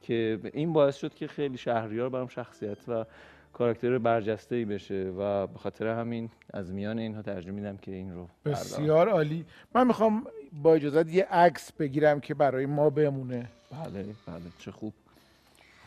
که 0.02 0.40
این 0.54 0.74
باعث 0.74 0.96
شد 0.96 1.14
که 1.14 1.28
خیلی 1.28 1.58
شهریار 1.58 2.10
برام 2.10 2.28
شخصیت 2.28 2.90
و 2.90 3.06
کاراکتر 3.54 3.98
برجسته 3.98 4.56
ای 4.56 4.66
بشه 4.66 5.14
و 5.18 5.48
به 5.48 5.58
خاطر 5.60 5.88
همین 5.88 6.30
از 6.54 6.74
میان 6.74 7.00
اینها 7.00 7.22
ترجمه 7.22 7.54
میدم 7.54 7.78
که 7.78 7.92
این 7.92 8.14
رو. 8.14 8.28
بسیار 8.46 9.10
عالی. 9.10 9.46
من 9.76 9.88
می‌خوام 9.88 10.24
با 10.54 10.74
اجازت 10.74 11.10
یه 11.10 11.26
عکس 11.26 11.72
بگیرم 11.72 12.20
که 12.20 12.34
برای 12.34 12.66
ما 12.66 12.90
بمونه. 12.90 13.50
بله 13.72 14.04
بله 14.04 14.42
چه 14.60 14.72
خوب. 14.72 14.94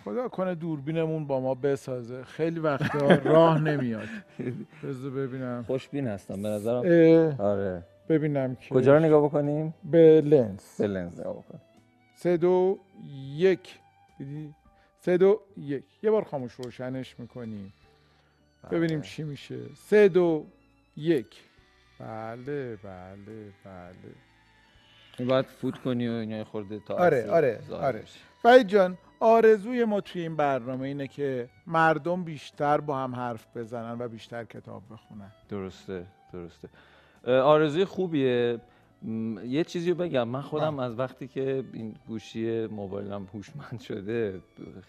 خدا 0.05 0.29
کنه 0.29 0.55
دوربینمون 0.55 1.27
با 1.27 1.40
ما 1.40 1.55
بسازه. 1.55 2.25
خیلی 2.25 2.61
وقتا 2.61 3.14
راه 3.14 3.61
نمیاد. 3.61 4.09
بذار 4.85 5.11
ببینم. 5.11 5.64
خوشبین 5.66 6.07
هستم 6.07 6.42
به 6.42 6.48
نظرم. 6.48 6.77
آره. 7.38 7.83
ببینم 8.09 8.55
که 8.55 8.75
کجا 8.75 8.96
رو 8.96 9.05
نگاه 9.05 9.25
بکنیم؟ 9.25 9.75
به 9.85 10.20
لنز. 10.20 10.77
به 10.79 10.87
لنز 10.87 11.20
نگاه 11.20 11.33
بکنیم. 11.33 11.62
سه 12.14 12.37
دو 12.37 12.79
یک. 13.37 13.79
دیدی؟ 14.18 14.55
سه 15.01 15.16
دو 15.16 15.40
یک. 15.57 15.85
یه 16.03 16.11
بار 16.11 16.25
خاموش 16.25 16.53
روشنش 16.53 17.20
می‌کنیم. 17.20 17.72
ببینیم 18.70 18.98
بله. 18.98 19.09
چی 19.09 19.22
میشه. 19.22 19.59
سه 19.75 20.09
دو 20.09 20.46
یک. 20.96 21.42
بله 22.01 22.77
بله 22.77 23.53
بله. 23.64 24.12
باید 25.18 25.44
فوت 25.44 25.79
کنی 25.79 26.09
و 26.09 26.12
اینا 26.12 26.44
خورده 26.44 26.79
تا 26.79 26.94
آره، 26.94 27.31
آره، 27.31 27.61
آره. 27.72 28.05
وحید 28.44 28.66
جان 28.66 28.98
آرزوی 29.20 29.85
ما 29.85 30.01
توی 30.01 30.22
این 30.22 30.37
برنامه 30.37 30.88
اینه 30.88 31.09
که 31.09 31.48
مردم 31.66 32.25
بیشتر 32.25 32.81
با 32.81 32.98
هم 32.98 33.14
حرف 33.14 33.46
بزنن 33.57 33.96
و 34.01 34.09
بیشتر 34.09 34.44
کتاب 34.44 34.83
بخونن. 34.90 35.33
درسته 35.48 36.07
درسته. 36.33 36.68
آرزوی 37.27 37.85
خوبیه. 37.85 38.61
م، 39.03 39.38
یه 39.44 39.64
چیزی 39.64 39.90
رو 39.90 39.96
بگم. 39.96 40.29
من 40.29 40.40
خودم 40.40 40.79
از 40.79 40.98
وقتی 40.98 41.29
که 41.29 41.64
این 41.72 41.94
گوشی 42.09 42.66
موبایلم 42.66 43.29
هوشمند 43.35 43.81
شده 43.81 44.40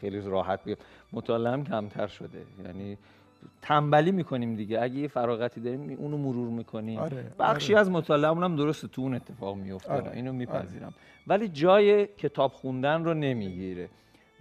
خیلی 0.02 0.22
راحت 0.22 0.64
بگم. 0.64 0.76
مطالعم 1.14 1.64
کمتر 1.64 2.08
شده. 2.08 2.42
یعنی 2.66 2.98
تنبلی 3.62 4.12
می‌کنیم 4.12 4.56
دیگه. 4.56 4.82
اگه 4.82 4.96
یه 4.96 5.08
فراغتی 5.08 5.62
داریم 5.62 5.96
اونو 6.00 6.18
مرور 6.18 6.50
می‌کنیم. 6.50 7.00
آره، 7.00 7.32
بخشی 7.40 7.74
آره. 7.74 7.82
از 7.82 7.90
مطالعه‌مون 7.90 8.44
هم 8.44 8.56
درسته 8.56 8.88
تو 8.88 9.02
اون 9.02 9.16
اتفاق 9.16 9.56
میفته 9.56 9.94
آره، 9.94 10.12
اینو 10.12 10.34
میپذیرم. 10.34 10.94
ولی 11.28 11.48
جای 11.48 12.08
کتاب 12.08 12.52
خوندن 12.52 13.04
رو 13.04 13.14
نمی‌گیره. 13.14 13.90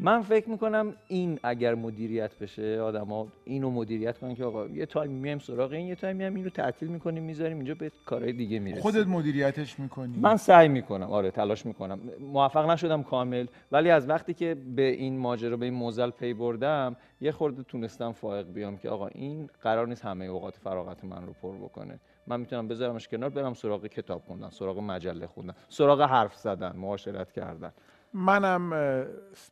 من 0.05 0.23
فکر 0.23 0.49
می‌کنم 0.49 0.95
این 1.09 1.39
اگر 1.43 1.75
مدیریت 1.75 2.39
بشه 2.39 2.81
آدما 2.81 3.29
اینو 3.45 3.71
مدیریت 3.71 4.19
کنن 4.19 4.35
که 4.35 4.45
آقا 4.45 4.67
یه 4.67 4.87
time 4.87 5.11
میایم 5.11 5.39
سراغ 5.39 5.73
این 5.73 5.87
یه 5.87 5.95
time 5.95 6.21
هم 6.21 6.35
اینو 6.35 6.51
تعطیل 6.51 6.89
می‌کنیم 6.89 7.23
می‌ذاریم 7.23 7.57
اینجا 7.57 7.75
به 7.75 7.91
کارهای 8.07 8.33
دیگه 8.33 8.59
می‌رسیم. 8.59 8.83
خودت 8.83 9.07
مدیریتش 9.07 9.79
می‌کنی؟ 9.79 10.19
من 10.21 10.37
سعی 10.37 10.69
می‌کنم. 10.69 11.11
آره 11.11 11.31
تلاش 11.31 11.67
می‌کنم. 11.67 12.01
موفق 12.21 12.71
نشدم 12.71 13.03
کامل. 13.03 13.47
ولی 13.73 13.91
از 13.91 14.09
وقتی 14.09 14.35
که 14.35 14.57
به 14.77 14.83
این 14.83 15.19
ماجرا 15.19 15.57
به 15.57 15.65
این 15.65 15.75
موزل 15.75 16.11
پی 16.11 16.35
بردم 16.35 16.97
یه 17.21 17.33
خورده 17.33 17.63
تونستم 17.63 18.13
فائق 18.13 18.47
بیام 18.47 18.77
که 18.77 18.89
آقا 18.89 19.07
این 19.07 19.51
قرار 19.63 19.87
نیست 19.87 20.05
همه 20.05 20.25
اوقات 20.25 20.57
فراغت 20.57 21.05
من 21.05 21.27
رو 21.27 21.33
پر 21.43 21.57
بکنه. 21.57 21.99
من 22.27 22.41
می‌تونم 22.41 22.69
بذارمش 22.69 23.09
کنار 23.09 23.31
برم 23.31 23.55
سراغ 23.55 23.87
کتاب 23.87 24.23
خوندن 24.27 24.51
سراغ 24.51 24.79
مجله 24.79 25.27
خوندن 25.27 25.55
سراغ 25.69 26.01
حرف 26.01 26.37
زدن 26.37 26.77
معاشرت 26.77 27.33
کردن. 27.33 27.73
منم 28.15 29.07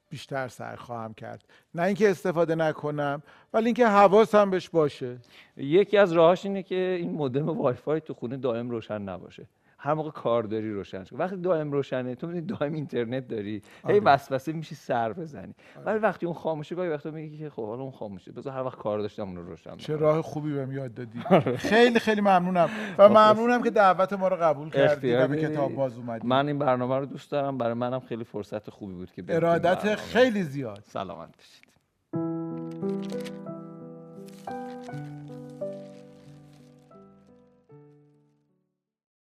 بیشتر 0.09 0.49
سعی 0.49 0.77
خواهم 0.77 1.15
کرد. 1.15 1.45
نه 1.75 1.83
اینکه 1.83 2.11
استفاده 2.11 2.55
نکنم 2.55 3.23
ولی 3.55 3.67
اینکه 3.67 3.87
حواسم 3.87 4.51
بهش 4.51 4.69
باشه. 4.69 5.19
یکی 5.57 5.97
از 5.97 6.13
راهاش 6.13 6.47
اینه 6.47 6.63
که 6.63 6.97
این 7.01 7.11
مودم 7.11 7.49
وای 7.49 7.75
فای 7.75 8.01
تو 8.01 8.15
خونه 8.15 8.37
دائم 8.37 8.71
روشن 8.71 9.03
نباشه. 9.03 9.47
هر 9.83 9.95
موقع 9.95 10.11
کار 10.11 10.43
داری 10.43 10.73
روشن 10.73 11.05
کن 11.05 11.17
وقتی 11.17 11.37
دائم 11.37 11.73
روشنه 11.73 12.15
تو 12.15 12.27
می‌دونی 12.27 12.47
دائم 12.47 12.73
اینترنت 12.73 13.29
داری. 13.29 13.53
هی 13.53 13.63
آره. 13.85 14.01
وسوسه 14.01 14.53
میشی 14.53 14.75
سر 14.75 15.13
بزنی. 15.13 15.55
ولی 15.87 15.99
وقتی 15.99 16.27
اون 16.27 16.35
خاموشه 16.35 16.75
گاهی 16.75 16.89
وقتا 16.89 17.11
میگی 17.11 17.39
که 17.39 17.51
خب 17.51 17.67
حالا 17.67 17.83
اون 17.83 17.91
خاموشه. 17.91 18.33
بذار 18.33 18.53
هر 18.53 18.63
وقت 18.63 18.79
کار 18.79 18.99
داشتم 18.99 19.23
اون 19.23 19.37
رو 19.37 19.47
روشن 19.47 19.77
چه. 19.77 19.97
راه 19.97 20.23
خوبی 20.23 20.53
بهم 20.53 20.73
یاد 20.73 20.95
دادی. 20.95 21.21
خیلی 21.71 21.99
خیلی 21.99 22.21
ممنونم. 22.21 22.69
و 22.99 23.09
ممنونم 23.09 23.63
که 23.63 23.71
دعوت 23.71 24.13
ما 24.13 24.29
رو 24.29 24.37
قبول 24.37 24.71
کردی. 24.71 25.15
و 25.15 25.29
به. 25.29 25.37
کتاب 25.37 25.75
باز 25.75 25.99
اومدی. 25.99 26.27
من 26.27 26.47
این 26.47 26.59
برنامه 26.59 26.99
رو 26.99 27.07
دوست 27.07 27.31
دارم. 27.31 27.59
برای 27.59 27.75
منم 27.75 28.01
خیلی 28.01 28.25
فرصت 28.25 28.71
خوبی 28.71 28.95
بود 28.95 29.13
که 29.13 29.25
ارادت. 29.29 29.95
خیلی 29.95 30.43
زیاد. 30.43 30.85
سلامت 30.87 31.29
باشید. 31.37 31.71